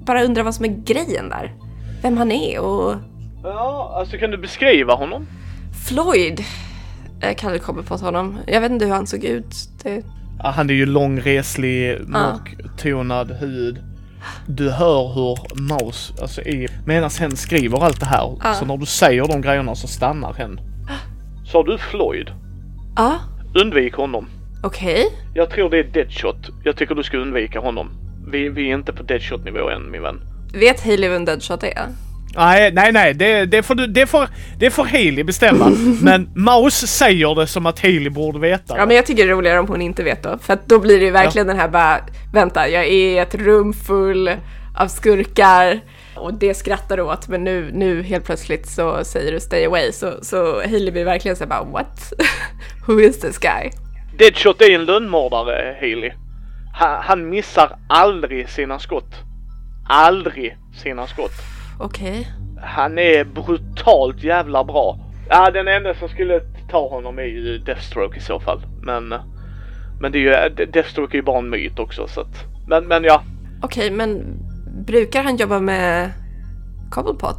[0.05, 1.55] bara undrar vad som är grejen där.
[2.03, 2.95] Vem han är och
[3.43, 5.27] Ja, alltså kan du beskriva honom?
[5.73, 6.45] Floyd
[7.21, 8.39] eh, kallade Cobblepot honom.
[8.47, 9.55] Jag vet inte hur han såg ut.
[9.83, 10.03] Det...
[10.39, 13.79] Ja, han är ju lång, reslig, mörktonad hud.
[14.47, 18.55] Du hör hur Maus, alltså i, medan hen skriver allt det här, Ja.
[18.55, 20.61] så när du säger de grejerna så stannar hen.
[21.53, 22.31] Sa du Floyd?
[22.97, 23.19] Ja,
[23.55, 24.27] Undvik honom.
[24.63, 25.05] okej.
[25.35, 26.49] Jag tror det är Deadshot.
[26.65, 27.91] Jag tycker du ska undvika honom.
[28.29, 30.21] Vi, vi är inte på Deadshot nivå än min vän.
[30.55, 31.87] Vet Hailey vem Deadshot är?
[32.37, 35.71] Nej, nej, nej, det, det, får det, får, det får Haley bestämma.
[36.03, 38.77] Men Maus säger det som att Haley borde veta.
[38.79, 40.39] Ja men jag tycker det är roligare om hon inte vet då.
[40.39, 41.99] För att då blir det ju verkligen den här bara,
[42.33, 44.31] vänta jag är i ett rum full
[44.79, 45.81] av skurkar
[46.15, 49.93] och det skrattar du åt men nu, nu helt plötsligt så säger du stay away
[49.93, 52.13] så, så Hailey blir verkligen såhär bara what?
[52.87, 53.71] Who is this guy?
[54.19, 56.13] Deadshot är en lönnmördare, Haley.
[56.75, 59.15] Han, han missar aldrig sina skott.
[59.89, 61.33] Aldrig sina skott.
[61.83, 62.29] Okej.
[62.63, 64.99] Han är brutalt jävla bra.
[65.29, 66.41] Ja, den enda som skulle
[66.71, 68.61] ta honom är ju Deathstroke i så fall.
[68.83, 69.15] Men,
[70.01, 72.45] men det är ju, Deathstroke är ju bara en myt också så att.
[72.69, 73.23] Men, men ja.
[73.63, 74.39] Okej men
[74.87, 76.11] brukar han jobba med
[76.91, 77.39] Cobblepot?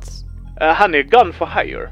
[0.62, 1.90] Eh, Han är gun for hire.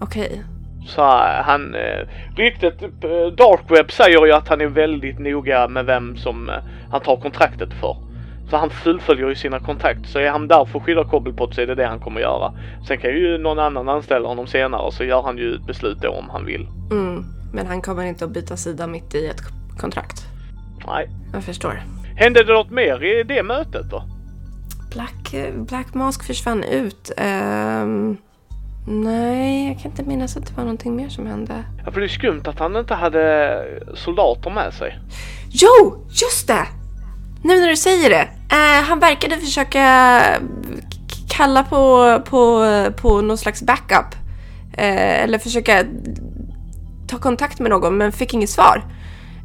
[0.00, 0.42] Okej.
[0.86, 5.68] Så eh, han, eh, ryktet, eh, Dark Web säger ju att han är väldigt noga
[5.68, 6.54] med vem som eh,
[6.90, 7.96] han tar kontraktet för.
[8.50, 10.08] Så han fullföljer ju sina kontrakt.
[10.08, 12.52] Så är han där för att skydda Cobblepot så är det det han kommer göra.
[12.88, 16.10] Sen kan ju någon annan anställa honom senare så gör han ju ett beslut då
[16.10, 16.68] om han vill.
[16.90, 17.24] Mm.
[17.52, 19.40] Men han kommer inte att byta sida mitt i ett
[19.78, 20.26] kontrakt.
[20.86, 21.10] Nej.
[21.32, 21.82] Jag förstår.
[22.16, 24.02] Hände det något mer i det mötet då?
[24.92, 27.12] Black, Black Mask försvann ut.
[27.16, 28.16] Ehm,
[28.88, 31.64] nej, jag kan inte minnas att det var någonting mer som hände.
[31.84, 34.98] Ja, för det är skumt att han inte hade soldater med sig.
[35.50, 36.66] Jo, just det!
[37.46, 38.28] Nu när du säger det.
[38.56, 40.20] Eh, han verkade försöka
[40.90, 42.64] k- kalla på, på,
[42.96, 44.14] på någon slags backup.
[44.72, 45.84] Eh, eller försöka
[47.08, 48.84] ta kontakt med någon men fick inget svar.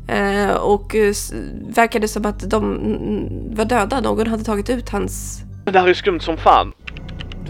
[0.08, 1.14] Eh, och eh,
[1.76, 2.64] verkade som att de
[3.56, 4.02] var döda.
[4.02, 5.42] Någon hade tagit ut hans...
[5.66, 6.72] Det här är skumt som fan.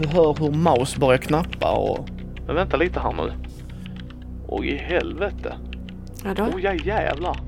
[0.00, 2.08] Du hör hur Maus börjar knappa och...
[2.46, 3.32] Men vänta lite här nu.
[4.48, 5.54] Oj i helvete.
[6.24, 6.46] Vadå?
[6.54, 7.40] Oj ja, jävlar.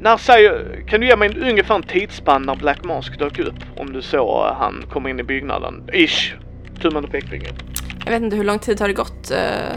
[0.00, 0.84] När säger...
[0.88, 3.54] Kan du ge mig en, ungefär en tidsspann när Black Mask dök upp?
[3.76, 5.88] Om du såg han komma in i byggnaden.
[5.92, 6.34] Ish!
[6.82, 7.54] Tummen och pekfingret.
[8.04, 9.30] Jag vet inte hur lång tid har det gått?
[9.30, 9.76] Eh,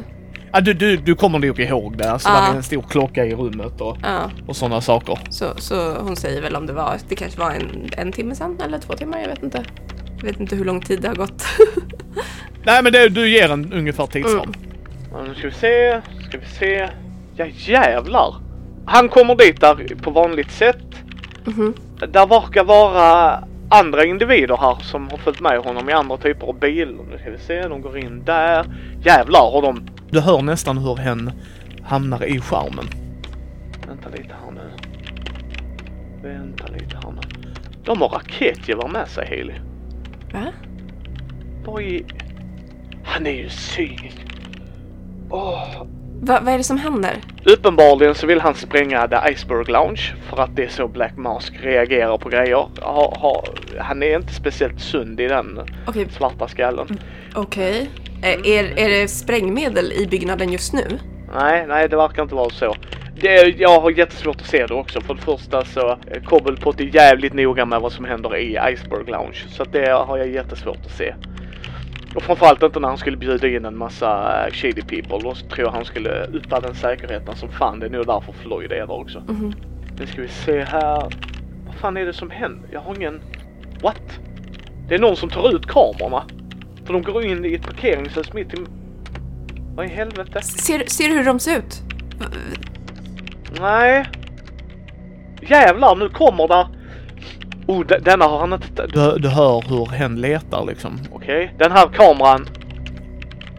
[0.51, 2.11] Ja, du, du, du kommer nog ihåg det.
[2.11, 2.35] Alltså, Ja.
[2.41, 5.19] där är en stor klocka i rummet och, ja, och sådana saker.
[5.29, 8.57] så, så hon säger väl om det var, det kanske var en, en timme sedan
[8.65, 9.63] eller två timmar, jag vet inte.
[10.17, 11.43] Jag vet inte hur lång tid det har gått.
[12.63, 14.35] Nej men det, du ger en ungefär tidsram.
[14.41, 14.53] Mm.
[15.11, 16.89] Ja, nu ska vi se, ska vi se.
[17.35, 18.35] Ja jävlar.
[18.89, 20.85] Han kommer dit där på vanligt sätt.
[21.45, 21.73] Mhm.
[22.07, 26.59] Där verkar vara andra individer här som har följt med honom i andra typer av
[26.59, 27.03] bilar.
[27.11, 28.65] Nu ska vi se, de går in där.
[29.03, 29.87] Jävlar har de...
[30.09, 31.31] Du hör nästan hur hen
[31.83, 32.85] hamnar i skärmen.
[33.87, 34.71] Vänta lite här nu.
[36.29, 37.51] Vänta lite här nu.
[37.83, 39.59] De har raketgevär med sig Haley.
[40.33, 40.51] Va?
[41.65, 42.05] Vad i...
[43.03, 44.25] Han är ju cynisk.
[45.29, 45.83] Åh.
[46.21, 47.13] Va, vad är det som händer?
[47.45, 51.53] Uppenbarligen så vill han spränga The Iceberg Lounge för att det är så Black Mask
[51.61, 52.67] reagerar på grejer.
[52.81, 53.43] Ha, ha,
[53.79, 56.99] han är inte speciellt sund i den Okej, svarta skallen.
[57.35, 57.89] okej.
[58.23, 60.99] Eh, Är, är det sprängmedel i byggnaden just nu?
[61.35, 62.75] Nej, nej det verkar inte vara så.
[63.21, 65.01] Det, jag har jättesvårt att se det också.
[65.01, 69.03] För det första så är Cobblepot är jävligt noga med vad som händer i Iceberg
[69.11, 69.37] Lounge.
[69.49, 71.13] Så det har jag jättesvårt att se.
[72.15, 75.19] Och framförallt inte när han skulle bjuda in en massa eh, shady people.
[75.29, 77.79] Då tror jag han skulle uppa den säkerheten som fan.
[77.79, 79.19] Det är nog därför Floyd är där också.
[79.19, 79.53] Mhm.
[79.99, 81.09] Nu ska vi se här.
[81.65, 82.69] Vad fan är det som händer?
[82.71, 83.21] Jag har ingen...
[83.81, 84.19] What?
[84.87, 86.23] Det är någon som tar ut kamerorna.
[86.85, 88.57] För de går in i ett parkeringshus mitt i...
[89.75, 90.41] Vad i helvete?
[90.41, 91.81] Ser, ser du hur de ser ut?
[93.59, 94.05] Nej.
[95.41, 96.67] Jävlar, nu kommer där.
[97.69, 98.87] Oh, de- denna har han inte...
[98.87, 100.99] Du, du hör hur hen letar liksom.
[101.11, 102.47] Okej, den här kameran.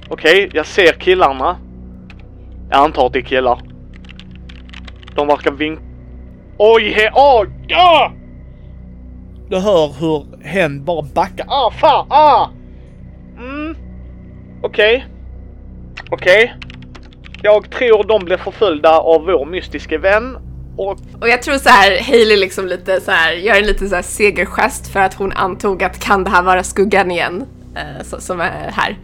[0.08, 1.56] Okej, jag ser killarna.
[2.70, 3.60] Jag antar att det är killar.
[5.14, 5.78] De verkar vink...
[6.58, 7.10] Oj, he...
[7.14, 8.12] Oj, ja!
[9.48, 11.46] Du hör hur hen bara backar.
[11.48, 12.48] Ah, fan, ah!
[13.38, 13.76] Mm.
[14.62, 15.06] Okej.
[16.10, 16.54] Okej.
[17.42, 20.38] Jag tror de blir förföljda av vår mystiske vän.
[20.80, 23.94] Och Och jag tror så här, Hailey liksom lite så här, gör en liten så
[23.94, 27.46] här segergest för att hon antog att kan det här vara skuggan igen?
[27.76, 28.98] Eh, så, som är här.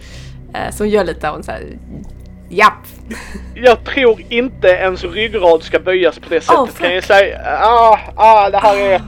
[0.55, 1.62] Eh, hon gör lite av en så här,
[2.49, 2.87] japp.
[3.55, 7.41] jag tror inte ens ryggrad ska böjas på det sättet Oh, kan jag säga.
[7.61, 9.03] Ah, ah, det här är...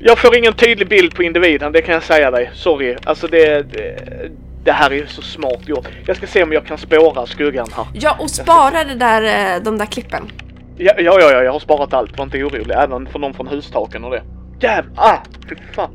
[0.00, 2.50] Jag får ingen tydlig bild på individen, det kan jag säga dig.
[2.54, 2.96] Sorry.
[3.04, 3.62] Alltså det...
[3.62, 4.30] Det,
[4.64, 5.88] det här är ju så smart gjort.
[6.06, 7.86] Jag ska se om jag kan spåra skuggan här.
[7.94, 10.30] Ja, och spara det där, eh, de där klippen.
[10.76, 12.18] Ja, ja, ja, ja jag har sparat allt.
[12.18, 12.74] Var inte orolig.
[12.76, 14.22] Även för någon från hustaken och det.
[14.60, 14.92] Jävlar!
[14.96, 15.18] Ah,
[15.48, 15.90] fy fan.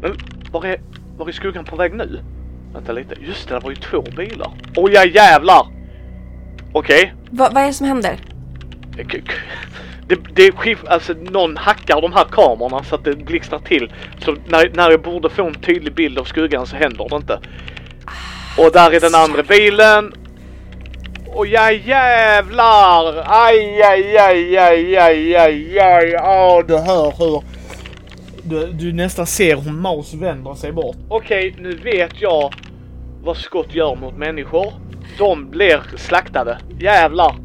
[0.00, 0.16] Men
[0.52, 0.80] var är,
[1.16, 2.20] var är skuggan på väg nu?
[2.74, 3.14] Vänta lite.
[3.20, 4.50] Just det, det var ju två bilar.
[4.76, 5.66] Åh ja, jävlar!
[6.72, 7.14] Okej.
[7.30, 8.18] Va, vad är det som händer?
[10.08, 13.92] Det, det är skiv, alltså någon hackar de här kamerorna så att det blixtrar till.
[14.18, 17.40] Så när, när jag borde få en tydlig bild av skuggan så händer det inte.
[18.58, 20.12] Och där är den andra bilen.
[21.34, 23.22] Och ja jävlar!
[23.26, 26.16] Aj, aj, aj, aj, aj, aj, aj.
[26.16, 27.42] Åh, du hör hur...
[28.42, 30.96] Du, du nästan ser hur Maus vänder sig bort.
[31.08, 32.54] Okej, nu vet jag
[33.22, 34.72] vad skott gör mot människor.
[35.18, 36.58] De blir slaktade.
[36.78, 37.36] Jävlar!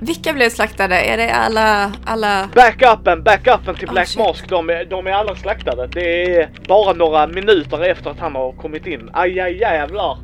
[0.00, 1.00] Vilka blev slaktade?
[1.00, 2.48] Är det alla, alla...
[2.54, 4.18] Backupen, backupen till Oh, Black shit.
[4.18, 5.86] Mask, de är, de är alla slaktade.
[5.86, 9.10] Det är bara några minuter efter att han har kommit in.
[9.12, 10.18] Aj, aj jävlar!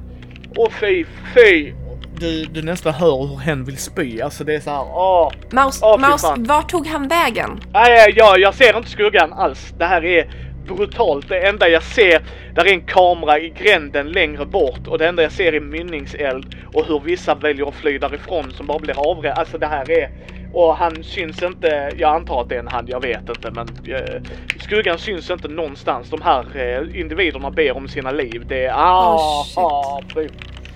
[0.56, 1.04] Åh fy,
[1.34, 1.72] fy!
[2.20, 4.20] Du, du nästan hör hur hen vill spy.
[4.20, 5.32] Alltså det är så här, åh!
[5.52, 6.44] Maus, Åh, fy Maus, fan.
[6.44, 7.60] var tog han vägen?
[7.72, 9.74] Nej, aj, ja, jag ser inte skuggan alls.
[9.78, 10.30] Det här är
[10.66, 11.28] brutalt.
[11.28, 12.22] Det enda jag ser,
[12.54, 16.56] där är en kamera i gränden längre bort och det enda jag ser är mynningseld
[16.74, 19.40] och hur vissa väljer att fly därifrån som bara blir avrättade.
[19.40, 20.10] Alltså det här är...
[20.52, 23.68] Och han syns inte, jag antar att det är en hand, jag vet inte men
[23.94, 24.22] eh,
[24.60, 26.10] skuggan syns inte någonstans.
[26.10, 28.44] De här eh, individerna ber om sina liv.
[28.48, 28.72] Det är...
[28.76, 29.58] Ah, Oh, shit.
[29.58, 30.28] ah, fy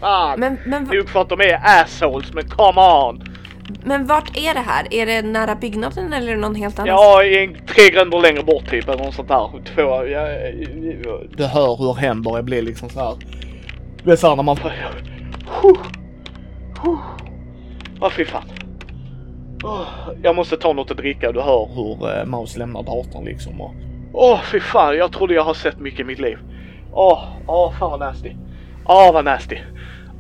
[0.02, 0.40] fan.
[0.40, 3.22] Men, men, Nog för att de är assholes, men come on!
[3.84, 4.94] men vart är det här?
[4.94, 6.88] Är det nära byggnaden eller någon helt annan?
[6.88, 9.50] Ja, i en, tre gränder längre bort typ eller något sånt där.
[9.74, 10.28] Två, ja, ja,
[11.04, 11.20] ja.
[11.36, 13.14] Du hör hur hen börjar bli liksom så här.
[14.04, 14.56] Det är såhär när man...
[18.00, 18.42] Åh fy fan.
[19.64, 19.86] Åh,
[20.22, 21.32] jag måste ta något att dricka.
[21.32, 23.60] Du hör hur uh, Maus lämnar datorn liksom.
[23.60, 23.74] och-
[24.12, 26.38] Åh fy fan, jag trodde jag har sett mycket i mitt liv.
[26.92, 28.32] Åh, åh fan vad nasty.
[28.84, 29.56] Åh vad nasty.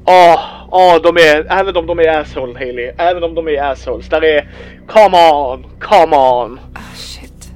[0.04, 0.40] Åh,
[0.70, 4.08] åh de är, även om de är asshole Haley, även om de är assholes.
[4.08, 4.50] Där är,
[4.86, 6.60] come on, come on.
[6.74, 7.52] Ah, shit.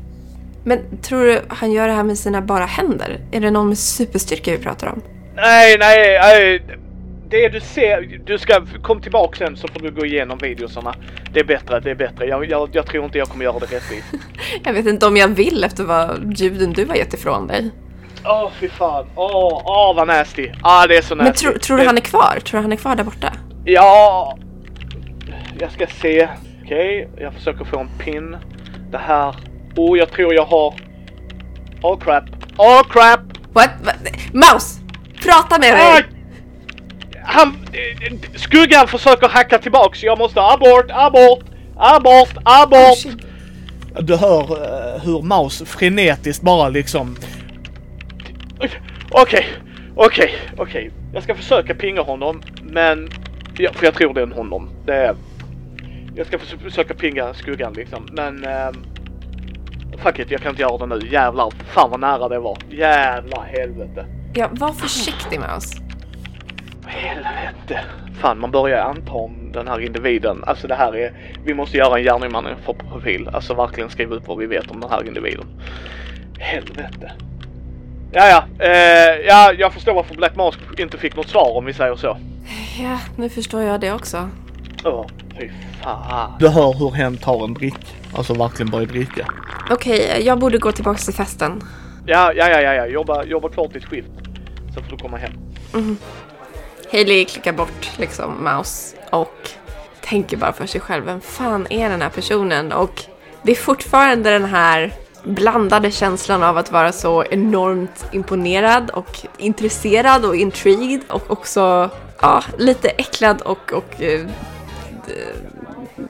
[0.65, 3.21] Men tror du han gör det här med sina bara händer?
[3.33, 5.03] Är det någon med superstyrka vi pratar om?
[5.37, 6.63] Nej, nej, nej.
[7.29, 10.95] Det du ser, du ska, kom tillbaka sen så får du gå igenom videosarna.
[11.33, 12.27] Det är bättre, det är bättre.
[12.27, 14.07] Jag, jag, jag tror inte jag kommer göra det rättvist.
[14.65, 17.71] Jag vet inte om jag vill efter vad ljuden du har gett ifrån dig.
[18.29, 20.51] Åh fy fan, åh, åh vad nasty.
[20.63, 21.47] Ah det är så nasty.
[21.47, 22.39] Men tro, tror du han är kvar?
[22.45, 23.33] Tror du han är kvar där borta?
[23.65, 24.39] Ja,
[25.61, 26.29] jag ska se.
[26.65, 28.37] Okej, jag försöker få en pin.
[28.91, 29.35] Det här.
[29.77, 30.75] Oh, jag tror jag har.
[31.83, 32.25] Oh crap.
[32.57, 33.21] Oh crap.
[33.53, 33.71] What?
[33.85, 33.93] Va?
[34.33, 34.79] Maus!
[35.23, 36.05] Prata med mig!
[37.25, 37.57] Han,
[38.35, 40.03] skuggan försöker hacka tillbaks.
[40.03, 41.45] Jag måste abort, abort,
[41.77, 43.07] abort, abort.
[43.07, 44.03] Oh.
[44.03, 47.17] Du hör uh, hur Maus frenetiskt bara liksom
[49.11, 49.47] Okej,
[49.95, 50.91] okej, okej.
[51.15, 53.09] Jag ska försöka pinga honom, men...
[53.59, 54.71] Ja, för jag tror det är en honom.
[54.87, 55.15] Det är...
[56.15, 58.45] Jag ska förs- försöka pinga skuggan liksom, men...
[58.45, 58.75] ehm,
[59.99, 61.09] fuck it, jag kan inte göra det nu.
[61.11, 62.59] Jävlar, fan vad nära det var.
[62.71, 64.07] Jävla helvete.
[64.35, 65.73] Ja, var försiktig med oss.
[66.87, 67.81] Helvete.
[68.21, 70.45] Fan, man börjar anta om den här individen.
[70.47, 71.13] Alltså det här är...
[71.45, 73.29] Vi måste göra en gärningsmannen för profil.
[73.33, 75.47] Alltså verkligen skriva upp vad vi vet om den här individen.
[76.39, 77.13] Helvete.
[78.19, 78.65] Ja, ja.
[78.65, 82.19] Eh, ja, jag förstår varför Black Mask inte fick något svar om vi säger så.
[82.81, 84.29] Ja, nu förstår jag det också.
[84.85, 85.07] Åh,
[85.39, 85.51] fy
[85.83, 86.33] fan.
[86.39, 87.97] Du hör hur hen tar en drick.
[88.15, 89.27] Alltså verkligen börjar dricka.
[89.71, 91.63] Okej, jag borde gå tillbaka till festen.
[92.07, 92.87] Ja, ja, ja, ja, ja.
[92.87, 94.09] Jobba, jobba klart ditt skift.
[94.75, 95.33] Så får du komma hem.
[96.93, 99.51] Hailey klickar bort liksom mouse och
[100.01, 102.73] tänker bara för sig själv, vem fan är den här personen?
[102.73, 103.03] Och
[103.43, 104.93] det är fortfarande den här
[105.27, 112.43] blandade känslan av att vara så enormt imponerad och intresserad och intrigued och också ja,
[112.59, 114.27] lite äcklad och, och eh,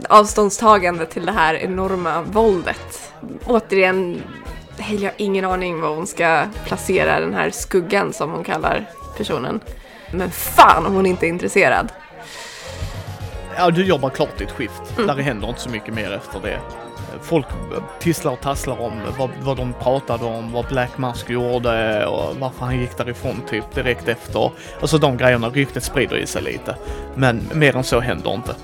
[0.08, 3.12] avståndstagande till det här enorma våldet.
[3.46, 4.22] Återigen,
[4.78, 9.60] Hailey har ingen aning var hon ska placera den här skuggan som hon kallar personen.
[10.10, 11.92] Men fan om hon inte är intresserad.
[13.56, 14.82] Ja, du jobbar klart ditt skift.
[14.96, 16.60] Där händer inte så mycket mer efter det.
[17.26, 17.46] Folk
[18.00, 22.64] tisslar och tasslar om vad, vad de pratade om, vad Black Mask gjorde och varför
[22.64, 24.50] han gick därifrån typ direkt efter.
[24.80, 26.76] Alltså de grejerna, ryktet sprider i sig lite.
[27.14, 28.54] Men mer än så händer inte.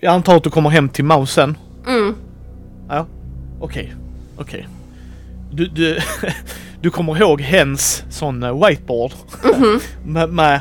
[0.00, 1.56] Jag antar att du kommer hem till Mausen?
[1.86, 2.14] Mm.
[2.88, 3.06] Ja,
[3.60, 3.94] okej,
[4.36, 4.68] okej.
[5.50, 5.98] Du, du,
[6.80, 9.12] du kommer ihåg hens sån eh, whiteboard?
[10.04, 10.60] med, med,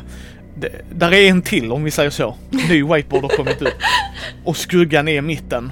[0.58, 2.36] det- där är en till om vi säger så.
[2.50, 3.74] Ny whiteboard har kommit upp.
[4.46, 5.72] Och skuggan är i mitten.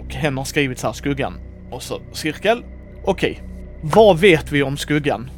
[0.00, 1.40] Och hen har skrivit så här, skuggan.
[1.70, 2.64] Och så cirkel.
[3.04, 3.42] Okej.
[3.82, 5.30] Vad vet vi om skuggan?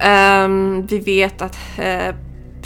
[0.00, 2.14] Ehm, vi vet att uh,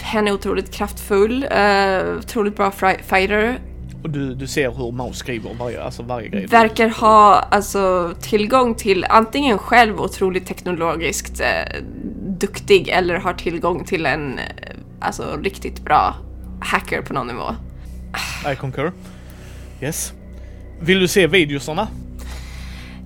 [0.00, 2.70] hen är otroligt kraftfull, uh, otroligt bra
[3.02, 3.58] fighter.
[4.02, 6.46] Och du, du ser hur Maus skriver varje, alltså varje grej.
[6.46, 11.82] Verkar ha alltså, tillgång till antingen själv otroligt teknologiskt eh,
[12.40, 14.40] duktig eller har tillgång till en
[15.00, 16.14] alltså, riktigt bra
[16.60, 17.54] hacker på någon nivå.
[18.52, 18.92] I concur.
[19.80, 20.12] Yes.
[20.80, 21.88] Vill du se videosarna?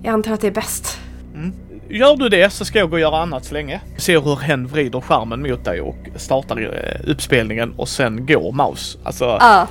[0.03, 0.99] Jag antar att det är bäst.
[1.89, 3.81] Gör du det så ska jag gå och göra annat så länge.
[3.97, 8.97] Ser hur hen vrider skärmen mot dig och startar eh, uppspelningen och sen går Maus.
[9.03, 9.67] Alltså, Ja,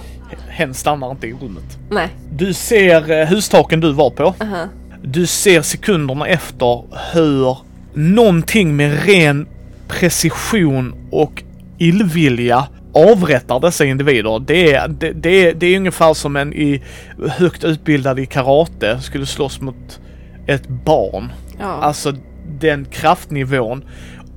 [0.48, 1.78] hen stannar inte i rummet.
[1.90, 2.08] nej.
[2.32, 4.22] Du ser eh, hustaken du var på.
[4.38, 4.68] Uh-huh.
[5.02, 7.56] Du ser sekunderna efter hur
[7.94, 9.46] någonting med ren
[9.88, 11.42] precision och
[11.78, 14.38] illvilja avrättar dessa individer.
[14.46, 16.82] Det är, det, det, är, det är ungefär som en i
[17.28, 20.00] högt utbildad i karate skulle slåss mot
[20.46, 21.32] ett barn.
[21.58, 21.66] Ja.
[21.66, 22.12] Alltså
[22.60, 23.84] den kraftnivån.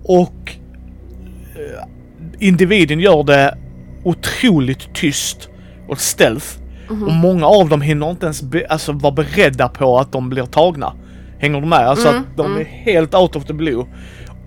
[0.03, 0.51] Och
[1.55, 1.83] eh,
[2.39, 3.57] individen gör det
[4.03, 5.49] otroligt tyst
[5.87, 6.47] och stealth.
[6.89, 10.45] Och många av dem hinner inte ens be, alltså, vara beredda på att de blir
[10.45, 10.93] tagna.
[11.39, 11.79] Hänger du med?
[11.79, 13.85] Alltså att de är helt out of the blue.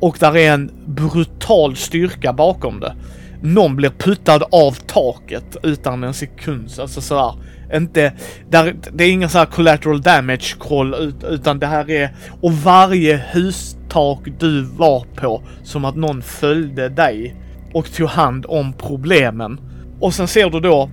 [0.01, 2.95] Och där är en brutal styrka bakom det.
[3.43, 6.71] Någon blir puttad av taket utan en sekund.
[6.81, 7.35] Alltså sådär.
[7.75, 8.13] Inte,
[8.51, 12.11] där, det är ingen så här collateral damage koll ut, utan det här är...
[12.41, 17.37] Och varje hustak du var på som att någon följde dig
[17.75, 19.61] och tog hand om problemen.
[20.01, 20.91] Och sen ser du då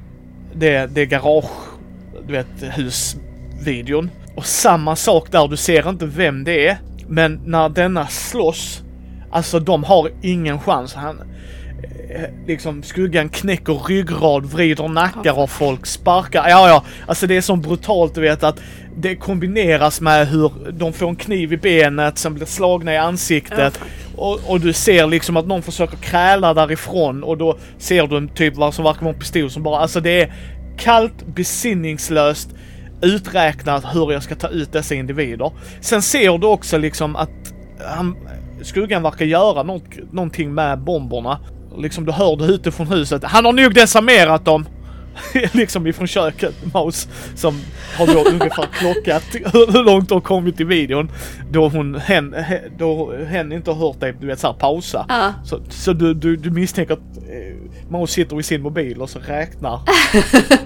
[0.55, 1.51] det, det garage,
[2.27, 4.09] du vet, husvideon.
[4.35, 6.77] Och samma sak där, du ser inte vem det är.
[7.07, 8.83] Men när denna slåss,
[9.31, 10.93] alltså de har ingen chans.
[10.93, 11.21] Han,
[12.47, 16.49] liksom skuggan knäcker ryggrad, vrider nackar av folk, sparkar.
[16.49, 18.59] Ja, ja, alltså det är så brutalt du vet att
[18.97, 23.79] det kombineras med hur de får en kniv i benet, sen blir slagna i ansiktet.
[24.15, 28.27] Och, och du ser liksom att någon försöker kräla därifrån och då ser du en
[28.27, 30.33] typ som verkar vara en pistol som bara, alltså det är
[30.77, 32.49] kallt, besinningslöst,
[33.01, 35.51] uträknat hur jag ska ta ut dessa individer.
[35.81, 37.53] Sen ser du också liksom att
[37.95, 38.15] han,
[38.61, 41.39] skuggan verkar göra något, någonting med bomberna.
[41.81, 43.23] Liksom du hör det ute från huset.
[43.23, 44.65] Han har nog desarmerat dem.
[45.53, 47.61] liksom ifrån köket, Maus, som
[47.97, 49.23] har då ungefär klockat
[49.53, 51.11] hur, långt de har kommit i videon.
[51.51, 55.05] Då hon, hen, he- då hen inte har hört dig, du vet såhär pausa.
[55.09, 55.33] Ja.
[55.43, 59.19] Så, så du, du, du misstänker att eh, Maus sitter i sin mobil och så
[59.19, 59.79] räknar.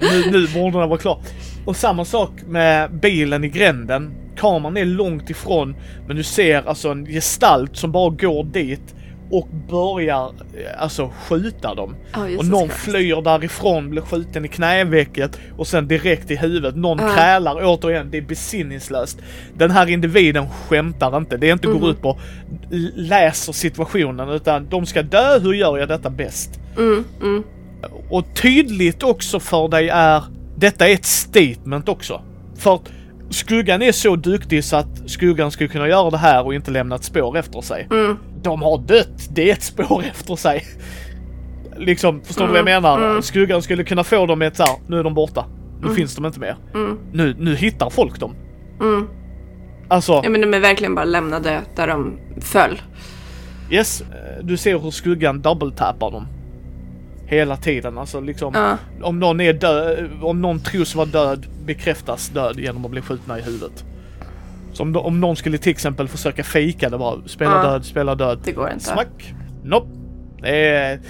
[0.00, 1.18] nu, nu borde den vara klar.
[1.66, 4.14] Och samma sak med bilen i gränden.
[4.36, 8.94] Kameran är långt ifrån, men du ser alltså en gestalt som bara går dit
[9.32, 11.96] och börjar eh, alltså skjuta dem.
[12.16, 16.76] Oh, Och någon flyr därifrån, blir skjuten i knävecket och sen direkt i huvudet.
[16.76, 17.14] Någon Ja.
[17.14, 19.18] krälar återigen, det är besinningslöst.
[19.54, 21.36] Den här individen skämtar inte.
[21.36, 21.80] Det är inte Mhm.
[21.80, 22.18] går ut på
[22.94, 26.60] läser situationen utan de ska dö, hur gör jag detta bäst?
[26.78, 27.42] Mm, mm.
[28.10, 30.22] Och tydligt också för dig är,
[30.56, 32.22] detta är ett statement också.
[32.56, 32.80] För
[33.32, 36.94] skuggan är så duktig så att skuggan skulle kunna göra det här och inte lämna
[36.96, 37.88] ett spår efter sig.
[37.90, 38.16] Mm.
[38.42, 40.64] De har dött, det är ett spår efter sig.
[41.78, 43.10] Liksom, förstår du vad jag Mm, menar?
[43.10, 43.22] mm.
[43.22, 45.44] Skuggan skulle kunna få dem ett såhär, nu är de borta.
[45.82, 46.56] Nu finns de inte mer.
[46.74, 46.98] Mm.
[47.12, 48.34] Nu, nu hittar folk dem.
[48.80, 49.08] Mm.
[49.88, 52.80] Alltså, Ja men de är verkligen bara lämnade där de föll.
[53.70, 56.26] yes, eh, du ser hur skuggan double-tappar dem.
[57.32, 58.54] Hela tiden, alltså liksom.
[58.54, 58.76] Ja.
[59.02, 63.38] Om någon är död, om någon tros vara död bekräftas död genom att bli skjutna
[63.38, 63.84] i huvudet.
[64.72, 67.62] Så om, om någon skulle till exempel försöka fejka det bara, spela Ja.
[67.62, 68.40] död, spela död.
[68.44, 68.84] Det går inte.
[68.84, 69.34] Smack!
[69.64, 69.86] Nope.
[70.42, 71.00] Är...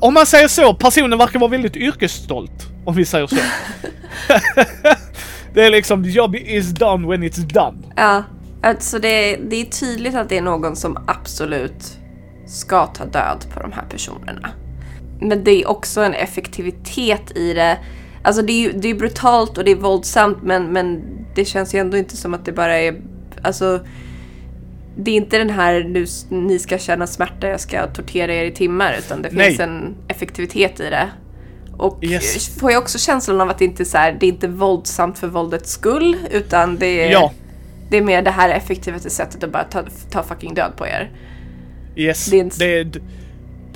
[0.00, 2.68] Om man säger så, personen verkar vara väldigt yrkesstolt.
[2.84, 3.36] Om vi säger så.
[5.54, 7.78] det är liksom, job is done when it's done.
[7.96, 8.22] Ja,
[8.62, 11.98] alltså det, det är tydligt att det är någon som absolut
[12.46, 14.50] ska ta död på de här personerna.
[15.28, 17.78] Men det är också en effektivitet i det.
[18.22, 21.02] Alltså det är det är brutalt och det är våldsamt men, men
[21.34, 23.00] det känns ju ändå inte som att det bara är...
[23.42, 23.80] Alltså,
[24.96, 28.50] det är inte den här nu ni ska känna smärta, jag ska tortera er i
[28.52, 29.46] timmar utan det Nej.
[29.48, 31.08] finns en effektivitet i det.
[31.76, 32.58] Och Yes.
[32.58, 35.18] får jag också känslan av att det inte är så här, det är inte våldsamt
[35.18, 37.32] för våldets skull utan det är, Ja.
[37.90, 41.10] det är mer det här effektivaste sättet att bara ta, ta fucking död på er.
[41.96, 42.26] Yes.
[42.26, 42.90] Det är en- Det är...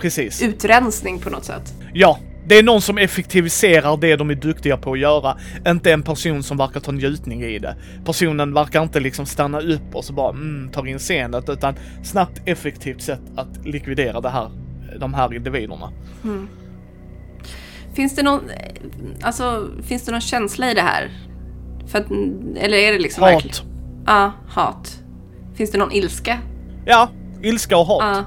[0.00, 0.42] Precis.
[0.42, 1.74] Utrensning på något sätt.
[1.92, 2.18] Ja.
[2.46, 5.36] Det är någon som effektiviserar det de är duktiga på att göra.
[5.66, 7.76] Inte en person som verkar ta njutning i det.
[8.04, 11.74] Personen verkar inte liksom stanna upp och så bara mm, tar in scenet utan
[12.04, 14.50] snabbt effektivt sätt att likvidera det här,
[15.00, 15.92] de här individerna.
[17.94, 18.40] Finns det någon,
[19.22, 21.10] alltså, finns det någon känsla i det här?
[21.86, 22.10] För att,
[22.56, 23.56] eller är det liksom verkligen...
[23.56, 23.66] Hat.
[24.06, 25.02] Ja, hat.
[25.54, 26.38] Finns det någon ilska?
[26.86, 27.10] Ja,
[27.42, 28.02] ilska och hat.
[28.02, 28.24] Ja.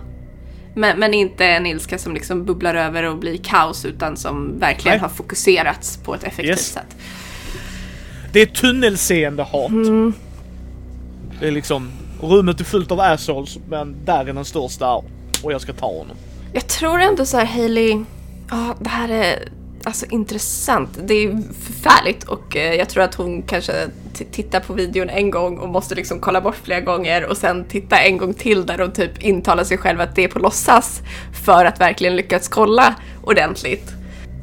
[0.76, 4.98] Men, men inte en ilska som liksom bubblar över och blir kaos utan som verkligen
[4.98, 5.02] Nej.
[5.02, 6.66] har fokuserats på ett effektivt Yes.
[6.74, 6.96] sätt.
[8.34, 9.70] Det är tunnelseende hat.
[9.70, 10.14] Mm.
[11.40, 11.92] Det är liksom,
[12.22, 14.94] rummet är fullt av assholes men där är den största
[15.44, 16.18] och jag ska ta honom.
[16.54, 18.04] Jag tror ändå så här Hailey,
[18.50, 19.50] ja det här är
[19.84, 20.90] alltså intressant.
[21.04, 23.74] Det är förfärligt och eh, jag tror att hon kanske
[24.32, 27.98] tittar på videon en gång och måste liksom kolla bort flera gånger och sen titta
[27.98, 31.02] en gång till där hon typ intalar sig själv att det är på låtsas
[31.46, 33.92] för att verkligen lyckas kolla ordentligt.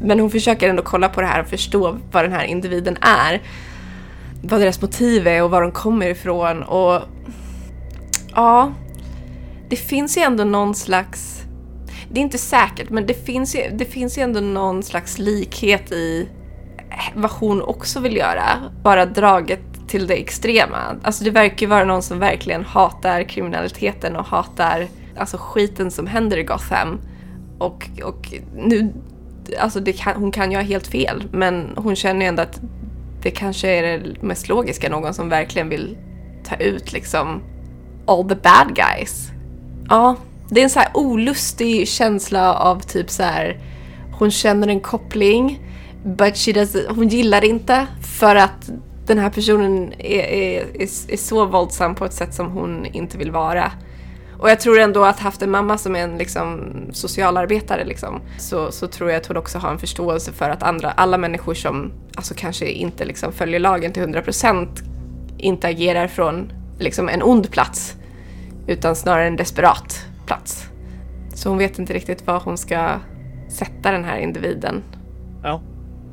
[0.01, 3.43] Men hon försöker ändå kolla på det här och förstå vad den här individen är.
[4.43, 7.03] Vad deras motiv är och var de kommer ifrån och
[8.35, 8.73] ja,
[9.69, 11.38] det finns ju ändå någon slags
[12.11, 15.93] det är inte säkert, men det finns, ju, det finns ju ändå någon slags likhet
[15.93, 16.29] i
[17.15, 18.45] vad hon också vill göra.
[18.83, 20.79] Bara draget till det extrema.
[21.03, 26.07] Alltså det verkar ju vara någon som verkligen hatar kriminaliteten och hatar alltså skiten som
[26.07, 27.01] händer i Gotham.
[27.59, 28.93] Och, och nu,
[29.59, 32.61] alltså det kan, hon kan ju ha helt fel, men hon känner ju ändå att
[33.23, 35.97] det kanske är det mest logiska, någon som verkligen vill
[36.45, 37.43] ta ut liksom
[38.07, 39.31] all the bad guys.
[39.89, 40.17] Ja,
[40.49, 43.61] det är en så här olustig känsla av typ så här.
[44.19, 45.61] Hon känner en koppling,
[46.05, 47.87] but she does, hon gillar det inte
[48.19, 48.71] för att
[49.07, 53.19] den här personen är, är, är, är så våldsam på ett sätt som hon inte
[53.19, 53.73] vill vara.
[54.39, 58.73] Och jag tror ändå att haft en mamma som är en liksom, socialarbetare liksom, så,
[58.73, 61.93] så tror jag att hon också har en förståelse för att andra, alla människor som
[62.15, 64.69] alltså, kanske inte liksom, följer lagen till 100%
[65.39, 67.95] inte agerar från liksom, en ond plats
[68.67, 70.65] utan snarare en desperat plats.
[71.35, 73.01] Så hon vet inte riktigt var hon ska
[73.49, 74.83] sätta den här individen.
[75.43, 75.61] Ja.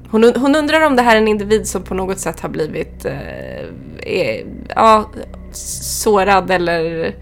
[0.09, 3.05] Hon, hon undrar om det här är en individ som på något sätt har blivit
[3.05, 3.65] eh,
[4.01, 4.45] är,
[4.75, 5.11] ja,
[5.51, 7.15] sårad eller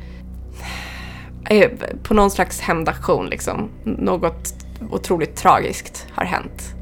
[2.03, 3.69] på någon slags hämndaktion liksom.
[3.83, 4.53] Något
[4.91, 6.75] otroligt tragiskt har hänt.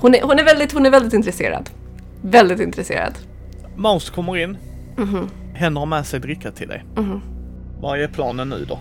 [0.00, 1.70] Hon är, hon är, väldigt, hon är väldigt intresserad.
[2.22, 3.14] Väldigt intresserad.
[3.76, 4.56] Mouse kommer in.
[4.96, 5.28] Mhm.
[5.54, 6.84] Hen har med sig dricka till dig.
[7.80, 8.78] Vad är planen nu då?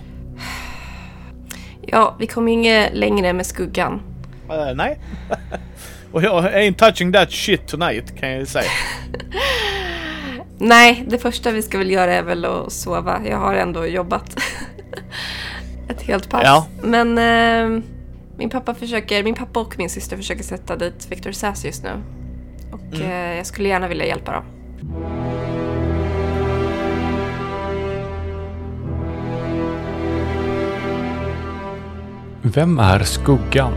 [1.91, 4.01] Ja, vi kommer inget längre med skuggan.
[4.49, 4.99] Eh, nej.
[6.11, 8.69] och jag ain't touching that shit tonight kan jag ju säga.
[10.59, 13.21] Nej, det första vi ska väl göra är väl att sova.
[13.29, 14.39] Jag har ändå jobbat
[15.89, 16.41] ett helt pass.
[16.43, 16.67] Ja.
[16.81, 17.83] Men eh,
[18.37, 21.91] min pappa försöker, min pappa och min syster försöker sätta dit Victor Sass just nu.
[22.71, 24.43] Och eh, jag skulle gärna vilja hjälpa dem.
[32.53, 33.73] Vem är skuggan?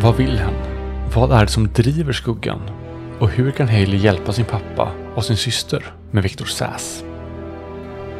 [0.00, 0.54] Vad vill hen?
[1.14, 2.60] Vad är det som driver skuggan?
[3.18, 7.04] Och hur kan Hailey hjälpa sin pappa och sin syster med Viktor Säs?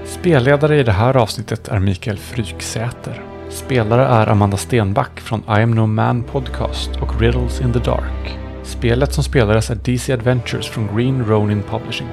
[0.05, 3.23] Spelledare i det här avsnittet är Mikael Fryksäter.
[3.51, 8.39] Spelare är Amanda Stenback från I am no man podcast och Riddles in the dark.
[8.63, 12.09] Spelet som spelades är DC Adventures från Green Ronin Publishing.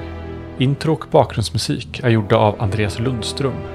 [0.58, 3.73] Intro och bakgrundsmusik är gjorda av Andreas Lundström.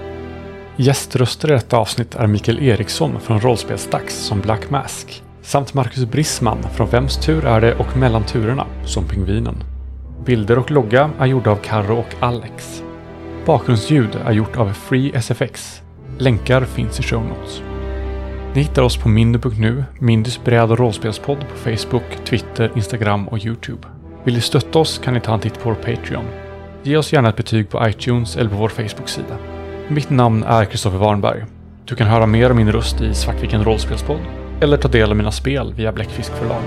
[0.82, 6.58] Gäströster i detta avsnitt är Mikael Eriksson från Rollspelsdags som Black Mask samt Marcus Brisman
[6.76, 9.64] från Vems tur är det och Mellan turerna som Pingvinen.
[10.26, 12.84] Bilder och logga är gjorda av Karro och Alex.
[13.46, 15.82] Bakgrundsljud är gjort av Free SFX.
[16.18, 17.62] Länkar finns i show notes.
[18.54, 23.88] Ni hittar oss på mindy.nu, Mindys bräd och rollspelspodd på Facebook, Twitter, Instagram och Youtube.
[24.24, 26.26] Vill ni stötta oss kan ni ta en titt på vår Patreon.
[26.84, 29.59] Ge oss gärna ett betyg på iTunes eller på vår Facebook-sida.
[29.92, 31.46] Mitt namn är Kristoffer Warnberg.
[31.86, 34.20] Du kan höra mer om min röst i Svartviken rollspelspodd
[34.62, 36.62] eller ta del av mina spel via Bläckfisk förlag.